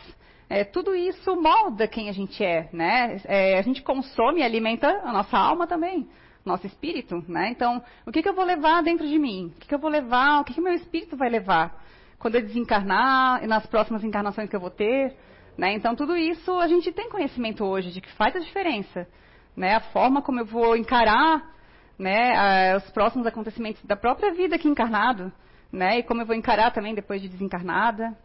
é, 0.48 0.64
tudo 0.64 0.92
isso 0.96 1.40
molda 1.40 1.86
quem 1.86 2.08
a 2.08 2.12
gente 2.12 2.44
é, 2.44 2.68
né? 2.72 3.20
É, 3.26 3.58
a 3.58 3.62
gente 3.62 3.80
consome 3.80 4.40
e 4.40 4.42
alimenta 4.42 4.88
a 5.04 5.12
nossa 5.12 5.38
alma 5.38 5.68
também, 5.68 6.08
nosso 6.44 6.66
espírito, 6.66 7.24
né? 7.28 7.48
Então, 7.50 7.80
o 8.04 8.10
que, 8.10 8.22
que 8.22 8.28
eu 8.28 8.34
vou 8.34 8.44
levar 8.44 8.82
dentro 8.82 9.06
de 9.06 9.20
mim? 9.20 9.52
O 9.54 9.60
que, 9.60 9.68
que 9.68 9.74
eu 9.74 9.78
vou 9.78 9.90
levar? 9.90 10.40
O 10.40 10.44
que, 10.44 10.52
que 10.52 10.60
meu 10.60 10.74
espírito 10.74 11.16
vai 11.16 11.30
levar 11.30 11.80
quando 12.20 12.36
eu 12.36 12.42
desencarnar 12.42 13.42
e 13.42 13.48
nas 13.48 13.66
próximas 13.66 14.04
encarnações 14.04 14.48
que 14.48 14.54
eu 14.54 14.60
vou 14.60 14.70
ter? 14.70 15.16
Né? 15.58 15.74
Então, 15.74 15.96
tudo 15.96 16.16
isso 16.16 16.52
a 16.60 16.68
gente 16.68 16.92
tem 16.92 17.08
conhecimento 17.08 17.64
hoje 17.64 17.90
de 17.90 18.00
que 18.00 18.12
faz 18.12 18.36
a 18.36 18.38
diferença, 18.38 19.08
né? 19.56 19.74
A 19.74 19.80
forma 19.80 20.22
como 20.22 20.38
eu 20.38 20.44
vou 20.44 20.76
encarar, 20.76 21.50
né? 21.98 22.76
Os 22.76 22.88
próximos 22.90 23.26
acontecimentos 23.26 23.82
da 23.84 23.96
própria 23.96 24.32
vida 24.32 24.54
aqui 24.54 24.68
encarnado, 24.68 25.32
né? 25.72 25.98
E 25.98 26.02
como 26.02 26.20
eu 26.22 26.26
vou 26.26 26.36
encarar 26.36 26.70
também 26.70 26.94
depois 26.94 27.20
de 27.20 27.28
desencarnada. 27.28 28.16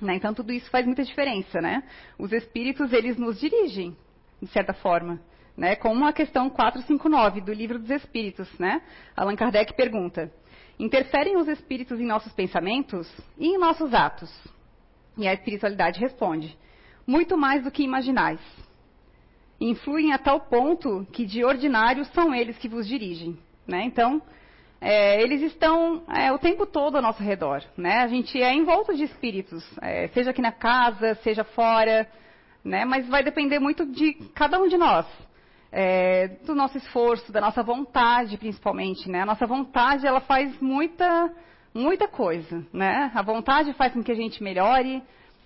Né? 0.00 0.14
Então 0.14 0.32
tudo 0.32 0.52
isso 0.52 0.70
faz 0.70 0.86
muita 0.86 1.04
diferença, 1.04 1.60
né? 1.60 1.82
Os 2.18 2.32
espíritos 2.32 2.92
eles 2.92 3.18
nos 3.18 3.38
dirigem 3.38 3.94
de 4.40 4.48
certa 4.48 4.72
forma, 4.72 5.20
né? 5.54 5.76
Como 5.76 6.06
a 6.06 6.12
questão 6.12 6.48
459 6.48 7.42
do 7.42 7.52
livro 7.52 7.78
dos 7.78 7.90
Espíritos, 7.90 8.48
né? 8.58 8.80
Allan 9.14 9.36
Kardec 9.36 9.74
pergunta: 9.74 10.32
interferem 10.82 11.36
os 11.36 11.46
espíritos 11.46 12.00
em 12.00 12.06
nossos 12.06 12.32
pensamentos 12.32 13.08
e 13.38 13.48
em 13.48 13.58
nossos 13.58 13.92
atos? 13.92 14.30
E 15.16 15.28
a 15.28 15.34
espiritualidade 15.34 16.00
responde: 16.00 16.56
muito 17.06 17.36
mais 17.36 17.62
do 17.62 17.70
que 17.70 17.82
imaginais. 17.82 18.40
Influem 19.60 20.12
a 20.12 20.18
tal 20.18 20.40
ponto 20.40 21.06
que 21.12 21.26
de 21.26 21.44
ordinário 21.44 22.04
são 22.06 22.34
eles 22.34 22.56
que 22.56 22.68
vos 22.68 22.88
dirigem, 22.88 23.38
né? 23.66 23.84
Então 23.84 24.22
é, 24.80 25.20
eles 25.22 25.42
estão 25.42 26.02
é, 26.08 26.32
o 26.32 26.38
tempo 26.38 26.64
todo 26.64 26.96
ao 26.96 27.02
nosso 27.02 27.22
redor. 27.22 27.62
Né? 27.76 27.98
A 27.98 28.08
gente 28.08 28.40
é 28.40 28.54
envolto 28.54 28.96
de 28.96 29.04
espíritos, 29.04 29.62
é, 29.82 30.08
seja 30.08 30.30
aqui 30.30 30.40
na 30.40 30.52
casa, 30.52 31.14
seja 31.16 31.44
fora, 31.44 32.08
né? 32.64 32.86
mas 32.86 33.06
vai 33.06 33.22
depender 33.22 33.58
muito 33.58 33.84
de 33.84 34.14
cada 34.34 34.58
um 34.58 34.68
de 34.68 34.78
nós. 34.78 35.06
É, 35.72 36.28
do 36.44 36.54
nosso 36.54 36.78
esforço, 36.78 37.30
da 37.30 37.40
nossa 37.40 37.62
vontade, 37.62 38.36
principalmente. 38.36 39.08
Né? 39.08 39.22
A 39.22 39.26
nossa 39.26 39.46
vontade 39.46 40.06
ela 40.06 40.20
faz 40.20 40.58
muita, 40.60 41.32
muita 41.72 42.08
coisa. 42.08 42.64
Né? 42.72 43.10
A 43.14 43.22
vontade 43.22 43.72
faz 43.74 43.92
com 43.92 44.02
que 44.02 44.12
a 44.12 44.16
gente 44.16 44.42
melhore, 44.42 45.02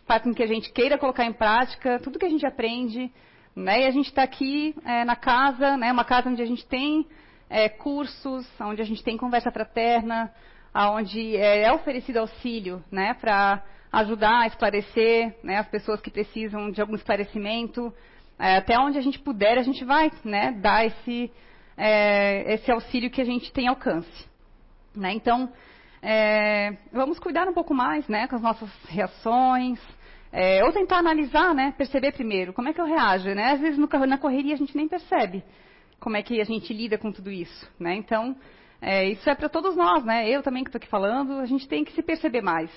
faz 0.06 0.22
com 0.22 0.32
que 0.32 0.42
a 0.42 0.46
gente 0.46 0.72
queira 0.72 0.98
colocar 0.98 1.24
em 1.24 1.32
prática 1.32 1.98
tudo 2.00 2.18
que 2.18 2.26
a 2.26 2.30
gente 2.30 2.46
aprende. 2.46 3.12
Né? 3.54 3.82
E 3.82 3.86
a 3.86 3.90
gente 3.90 4.06
está 4.06 4.22
aqui 4.22 4.74
é, 4.84 5.04
na 5.04 5.16
casa, 5.16 5.76
né? 5.76 5.92
uma 5.92 6.04
casa 6.04 6.30
onde 6.30 6.42
a 6.42 6.46
gente 6.46 6.66
tem 6.66 7.06
é, 7.48 7.68
cursos, 7.68 8.48
onde 8.60 8.82
a 8.82 8.84
gente 8.84 9.04
tem 9.04 9.16
conversa 9.16 9.50
fraterna, 9.50 10.32
onde 10.74 11.36
é, 11.36 11.62
é 11.62 11.72
oferecido 11.72 12.18
auxílio 12.18 12.82
né, 12.90 13.14
para 13.14 13.62
ajudar 13.92 14.40
a 14.40 14.46
esclarecer 14.48 15.36
né, 15.42 15.58
as 15.58 15.68
pessoas 15.68 16.00
que 16.00 16.10
precisam 16.10 16.70
de 16.70 16.80
algum 16.80 16.96
esclarecimento. 16.96 17.94
É, 18.38 18.56
até 18.56 18.78
onde 18.78 18.98
a 18.98 19.02
gente 19.02 19.18
puder, 19.18 19.58
a 19.58 19.62
gente 19.62 19.84
vai 19.84 20.10
né, 20.24 20.52
dar 20.52 20.84
esse, 20.86 21.30
é, 21.76 22.54
esse 22.54 22.70
auxílio 22.70 23.10
que 23.10 23.20
a 23.20 23.24
gente 23.24 23.52
tem 23.52 23.68
alcance. 23.68 24.28
Né? 24.94 25.12
Então, 25.12 25.52
é, 26.02 26.76
vamos 26.92 27.18
cuidar 27.18 27.48
um 27.48 27.54
pouco 27.54 27.74
mais 27.74 28.06
né, 28.08 28.26
com 28.26 28.36
as 28.36 28.42
nossas 28.42 28.70
reações, 28.88 29.80
é, 30.32 30.64
ou 30.64 30.72
tentar 30.72 30.98
analisar, 30.98 31.54
né, 31.54 31.72
perceber 31.78 32.12
primeiro 32.12 32.52
como 32.52 32.68
é 32.68 32.72
que 32.72 32.80
eu 32.80 32.86
reajo. 32.86 33.28
Né? 33.34 33.52
Às 33.52 33.60
vezes 33.60 33.78
no, 33.78 33.86
na 34.06 34.18
correria 34.18 34.54
a 34.54 34.58
gente 34.58 34.76
nem 34.76 34.88
percebe 34.88 35.44
como 36.04 36.18
é 36.18 36.22
que 36.22 36.38
a 36.38 36.44
gente 36.44 36.70
lida 36.74 36.98
com 36.98 37.10
tudo 37.10 37.30
isso, 37.30 37.66
né? 37.80 37.94
Então, 37.94 38.36
é, 38.82 39.08
isso 39.08 39.28
é 39.30 39.34
para 39.34 39.48
todos 39.48 39.74
nós, 39.74 40.04
né? 40.04 40.28
Eu 40.28 40.42
também 40.42 40.62
que 40.62 40.68
estou 40.68 40.78
aqui 40.78 40.86
falando, 40.86 41.40
a 41.40 41.46
gente 41.46 41.66
tem 41.66 41.82
que 41.82 41.92
se 41.92 42.02
perceber 42.02 42.42
mais. 42.42 42.70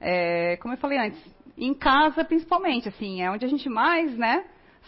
É, 0.00 0.56
como 0.56 0.72
eu 0.72 0.78
falei 0.78 0.98
antes, 0.98 1.20
em 1.58 1.74
casa 1.74 2.24
principalmente, 2.24 2.88
assim, 2.88 3.20
é 3.20 3.30
onde 3.30 3.44
a 3.44 3.48
gente 3.48 3.68
mais, 3.68 4.16
né, 4.16 4.42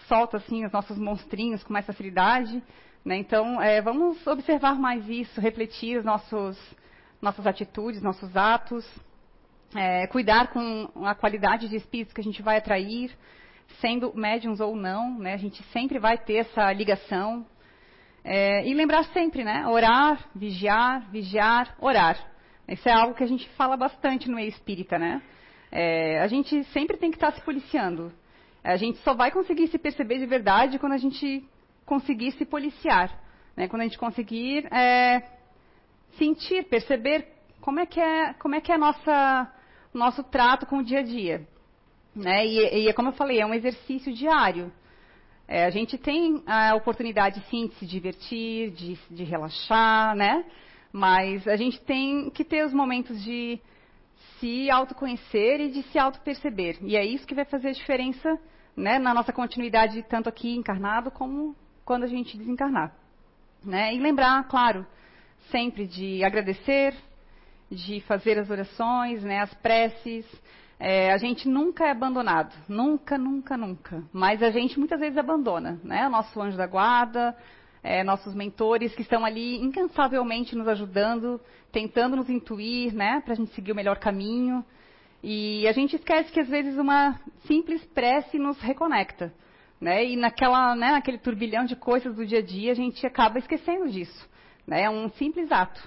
solta 0.09 0.37
assim 0.37 0.65
os 0.65 0.73
nossos 0.73 0.99
monstrinhos 0.99 1.63
com 1.63 1.73
mais 1.73 1.87
facilidade, 1.87 2.63
né? 3.05 3.17
Então, 3.17 3.61
é, 3.61 3.81
vamos 3.81 4.27
observar 4.27 4.75
mais 4.75 5.09
isso, 5.09 5.41
refletir 5.41 5.99
os 5.99 6.05
nossos 6.05 6.59
nossas 7.21 7.47
atitudes, 7.47 8.03
nossos 8.03 8.37
atos, 8.37 8.87
é, 9.75 10.07
cuidar 10.09 10.49
com 10.49 10.91
a 11.05 11.15
qualidade 11.15 11.69
de 11.69 11.77
espíritos 11.77 12.13
que 12.13 12.21
a 12.21 12.25
gente 12.25 12.43
vai 12.43 12.59
atrair, 12.59 13.11
sendo 13.81 14.13
médiums 14.15 14.61
ou 14.61 14.77
não, 14.77 15.19
né? 15.19 15.33
A 15.33 15.39
gente 15.39 15.63
sempre 15.65 15.99
vai 15.99 16.19
ter 16.19 16.37
essa 16.37 16.71
ligação, 16.73 17.47
é, 18.25 18.67
e 18.67 18.73
lembrar 18.73 19.05
sempre, 19.13 19.45
né? 19.45 19.67
Orar, 19.67 20.31
vigiar, 20.35 21.11
vigiar, 21.11 21.77
orar. 21.79 22.19
Isso 22.67 22.89
é 22.89 22.93
algo 22.93 23.15
que 23.15 23.23
a 23.23 23.27
gente 23.27 23.47
fala 23.51 23.77
bastante 23.77 24.31
no 24.31 24.37
meio 24.37 24.49
espírita, 24.49 24.99
né? 24.99 25.21
É, 25.71 26.21
a 26.21 26.27
gente 26.27 26.65
sempre 26.65 26.97
tem 26.97 27.11
que 27.11 27.17
estar 27.17 27.33
se 27.33 27.43
policiando. 27.43 28.11
A 28.65 28.77
gente 28.77 28.99
só 29.01 29.13
vai 29.13 29.31
conseguir 29.31 29.69
se 29.69 29.79
perceber 29.79 30.19
de 30.19 30.25
verdade 30.25 30.79
quando 30.79 30.95
a 30.95 30.99
gente 30.99 31.45
conseguir 31.85 32.33
se 32.33 32.47
policiar. 32.47 33.15
Né? 33.55 33.69
Quando 33.69 33.83
a 33.83 33.85
gente 33.85 33.99
conseguir 33.99 34.67
é, 34.73 35.23
sentir, 36.17 36.65
perceber 36.65 37.29
como 37.61 37.79
é 37.79 37.85
que 37.85 38.01
é, 38.01 38.33
como 38.35 38.55
é, 38.55 38.63
que 38.63 38.73
é 38.73 38.79
nossa, 38.79 39.53
nosso 39.93 40.23
trato 40.25 40.65
com 40.65 40.79
o 40.79 40.83
dia 40.83 41.01
a 41.01 41.03
dia. 41.03 41.47
Né? 42.17 42.47
E, 42.47 42.89
e, 42.89 42.93
como 42.95 43.09
eu 43.09 43.13
falei, 43.13 43.41
é 43.41 43.47
um 43.47 43.53
exercício 43.53 44.15
diário. 44.15 44.73
É, 45.47 45.67
a 45.67 45.71
gente 45.71 45.99
tem 45.99 46.43
a 46.47 46.75
oportunidade, 46.75 47.45
sim, 47.51 47.67
de 47.67 47.75
se 47.75 47.87
divertir, 47.87 48.71
de, 48.71 48.99
de 49.11 49.25
relaxar, 49.25 50.17
né? 50.17 50.43
Mas 50.91 51.47
a 51.47 51.57
gente 51.57 51.79
tem 51.83 52.31
que 52.31 52.45
ter 52.45 52.65
os 52.65 52.73
momentos 52.73 53.23
de 53.23 53.61
se 54.39 54.71
autoconhecer 54.71 55.61
e 55.61 55.71
de 55.71 55.83
se 55.85 55.99
autoperceber. 55.99 56.79
E 56.81 56.97
é 56.97 57.05
isso 57.05 57.27
que 57.27 57.35
vai 57.35 57.45
fazer 57.45 57.69
a 57.69 57.73
diferença 57.73 58.41
né, 58.77 58.99
na 58.99 59.15
nossa 59.15 59.33
continuidade, 59.33 60.03
tanto 60.09 60.29
aqui 60.29 60.55
encarnado 60.57 61.11
como 61.11 61.55
quando 61.85 62.05
a 62.05 62.09
gente 62.09 62.37
desencarnar. 62.37 62.93
Né? 63.65 63.95
E 63.95 63.99
lembrar, 63.99 64.47
claro, 64.49 64.87
sempre 65.51 65.87
de 65.87 66.25
agradecer, 66.25 66.95
de 67.71 68.01
fazer 68.03 68.39
as 68.39 68.51
orações, 68.51 69.23
né, 69.23 69.41
as 69.41 69.53
preces, 69.55 70.27
é, 70.79 71.13
a 71.13 71.17
gente 71.17 71.49
nunca 71.49 71.87
é 71.87 71.91
abandonado, 71.91 72.55
nunca, 72.69 73.17
nunca, 73.17 73.57
nunca. 73.57 74.03
Mas 74.13 74.43
a 74.43 74.51
gente 74.51 74.79
muitas 74.79 75.01
vezes 75.01 75.17
abandona, 75.17 75.81
né? 75.85 76.09
Nosso 76.09 76.41
anjo 76.41 76.57
da 76.57 76.67
guarda, 76.67 77.37
é, 77.83 78.03
nossos 78.03 78.35
mentores 78.35 78.95
que 78.95 79.03
estão 79.03 79.25
ali 79.25 79.57
incansavelmente 79.63 80.57
nos 80.57 80.67
ajudando, 80.69 81.41
tentando 81.71 82.17
nos 82.17 82.29
intuir, 82.29 82.93
né? 82.93 83.21
Para 83.25 83.35
a 83.35 83.37
gente 83.37 83.55
seguir 83.55 83.73
o 83.73 83.75
melhor 83.75 83.99
caminho. 83.99 84.65
E 85.27 85.67
a 85.67 85.73
gente 85.73 85.97
esquece 85.97 86.31
que 86.31 86.39
às 86.39 86.49
vezes 86.51 86.77
uma 86.77 87.19
simples 87.47 87.83
prece 87.95 88.39
nos 88.39 88.61
reconecta, 88.61 89.33
né? 89.81 90.05
E 90.05 90.17
naquela, 90.17 90.77
né, 90.77 90.91
naquele 90.91 91.17
turbilhão 91.17 91.65
de 91.65 91.75
coisas 91.75 92.15
do 92.15 92.27
dia 92.27 92.41
a 92.41 92.43
dia 92.43 92.73
a 92.73 92.75
gente 92.75 93.07
acaba 93.07 93.39
esquecendo 93.39 93.89
disso, 93.89 94.29
né? 94.67 94.83
É 94.83 94.91
um 94.91 95.09
simples 95.13 95.51
ato, 95.51 95.81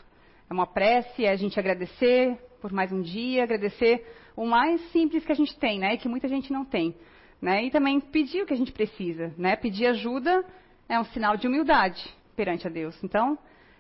é 0.50 0.52
uma 0.52 0.65
prece, 0.65 1.23
é 1.23 1.30
a 1.30 1.36
gente 1.36 1.60
agradecer 1.60 2.36
por 2.60 2.71
mais 2.73 2.91
um 2.91 3.00
dia, 3.00 3.43
agradecer 3.43 4.04
o 4.36 4.43
mais 4.43 4.82
simples 4.89 5.23
que 5.23 5.32
a 5.32 5.36
gente 5.36 5.56
tem, 5.60 5.78
né? 5.78 5.97
Que 5.97 6.10
muita 6.10 6.28
gente 6.28 6.52
não 6.52 6.65
tem. 6.65 6.95
Né? 7.39 7.65
E 7.65 7.69
também 7.69 8.00
pedir 8.00 8.41
o 8.41 8.45
que 8.47 8.54
a 8.56 8.58
gente 8.58 8.71
precisa. 8.71 9.32
Né? 9.38 9.56
Pedir 9.56 9.86
ajuda 9.86 10.43
é 10.89 11.00
um 11.00 11.04
sinal 11.04 11.38
de 11.38 11.45
humildade 11.45 12.04
perante 12.36 12.65
a 12.65 12.71
Deus. 12.71 12.97
Então, 13.04 13.38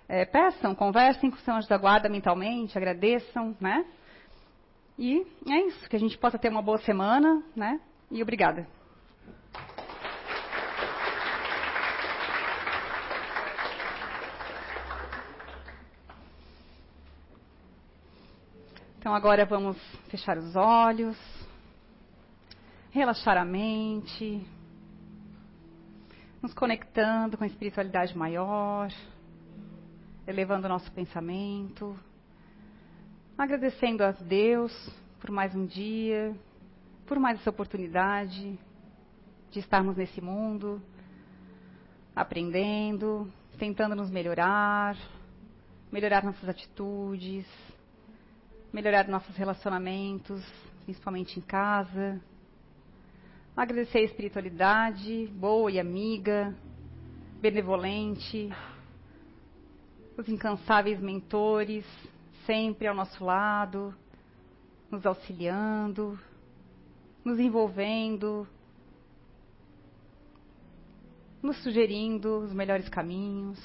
é, 0.07 0.23
peçam, 0.23 0.75
conversem 0.75 1.31
com 1.31 1.35
os 1.35 1.43
seus 1.43 1.67
da 1.67 1.79
guarda 1.79 2.07
mentalmente, 2.07 2.77
agradeçam, 2.77 3.57
né? 3.59 3.83
E 4.97 5.27
é 5.47 5.67
isso, 5.67 5.87
que 5.87 5.95
a 5.95 5.99
gente 5.99 6.17
possa 6.17 6.39
ter 6.39 6.49
uma 6.49 6.61
boa 6.61 6.79
semana, 6.79 7.43
né? 7.55 7.79
E 8.09 8.21
obrigada. 8.23 8.67
Então 18.97 19.13
agora 19.13 19.45
vamos 19.45 19.77
fechar 20.09 20.37
os 20.37 20.55
olhos, 20.55 21.17
relaxar 22.89 23.37
a 23.37 23.45
mente, 23.45 24.45
nos 26.41 26.53
conectando 26.53 27.37
com 27.37 27.43
a 27.43 27.47
espiritualidade 27.47 28.17
maior, 28.17 28.91
elevando 30.25 30.65
o 30.65 30.69
nosso 30.69 30.91
pensamento, 30.91 31.97
agradecendo 33.37 34.03
a 34.03 34.11
Deus 34.11 34.73
por 35.19 35.29
mais 35.29 35.53
um 35.55 35.65
dia, 35.65 36.35
por 37.05 37.19
mais 37.19 37.39
essa 37.39 37.51
oportunidade 37.51 38.57
de 39.51 39.59
estarmos 39.59 39.95
nesse 39.95 40.19
mundo, 40.19 40.81
aprendendo, 42.15 43.31
tentando 43.59 43.95
nos 43.95 44.09
melhorar, 44.09 44.97
melhorar 45.91 46.23
nossas 46.23 46.49
atitudes, 46.49 47.45
melhorar 48.73 49.07
nossos 49.07 49.35
relacionamentos, 49.35 50.43
principalmente 50.83 51.37
em 51.37 51.41
casa. 51.43 52.19
Agradecer 53.55 53.99
a 53.99 54.03
espiritualidade 54.03 55.27
boa 55.27 55.71
e 55.71 55.79
amiga, 55.79 56.55
benevolente, 57.39 58.51
os 60.17 60.27
incansáveis 60.27 60.99
mentores, 60.99 61.85
sempre 62.47 62.87
ao 62.87 62.95
nosso 62.95 63.25
lado, 63.25 63.93
nos 64.89 65.05
auxiliando, 65.05 66.17
nos 67.23 67.37
envolvendo, 67.39 68.47
nos 71.43 71.61
sugerindo 71.61 72.39
os 72.39 72.53
melhores 72.53 72.87
caminhos. 72.87 73.59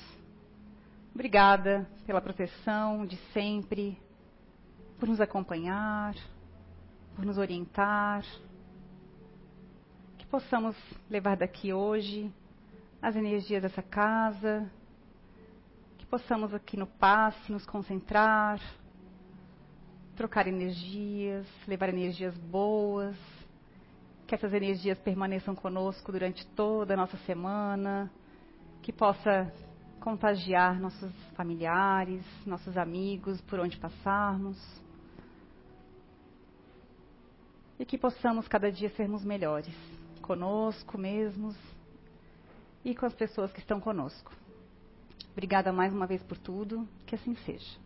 Obrigada 1.15 1.89
pela 2.05 2.21
proteção 2.21 3.07
de 3.07 3.17
sempre, 3.33 3.97
por 4.99 5.09
nos 5.09 5.21
acompanhar, 5.21 6.17
por 7.15 7.25
nos 7.25 7.39
orientar. 7.39 8.25
Que 10.19 10.27
possamos 10.27 10.77
levar 11.09 11.37
daqui 11.37 11.73
hoje 11.73 12.35
as 13.01 13.15
energias 13.15 13.63
dessa 13.63 13.83
casa, 13.83 14.69
possamos 16.13 16.53
aqui 16.53 16.77
no 16.77 16.87
passe 16.87 17.51
nos 17.51 17.65
concentrar, 17.65 18.61
trocar 20.15 20.47
energias, 20.47 21.47
levar 21.67 21.89
energias 21.89 22.37
boas, 22.37 23.17
que 24.27 24.35
essas 24.35 24.53
energias 24.53 24.99
permaneçam 24.99 25.55
conosco 25.55 26.13
durante 26.13 26.47
toda 26.49 26.93
a 26.93 26.97
nossa 26.99 27.17
semana, 27.25 28.13
que 28.83 28.93
possa 28.93 29.51
contagiar 30.01 30.79
nossos 30.79 31.11
familiares, 31.35 32.23
nossos 32.45 32.77
amigos 32.77 33.41
por 33.41 33.59
onde 33.59 33.79
passarmos. 33.79 34.59
E 37.79 37.87
que 37.87 37.97
possamos 37.97 38.47
cada 38.47 38.71
dia 38.71 38.91
sermos 38.91 39.25
melhores, 39.25 39.75
conosco 40.21 40.99
mesmos 40.99 41.57
e 42.85 42.95
com 42.95 43.07
as 43.07 43.15
pessoas 43.15 43.51
que 43.51 43.61
estão 43.61 43.81
conosco. 43.81 44.42
Obrigada 45.33 45.73
mais 45.73 45.93
uma 45.93 46.07
vez 46.07 46.23
por 46.23 46.37
tudo, 46.37 46.87
que 47.07 47.15
assim 47.15 47.35
seja. 47.35 47.79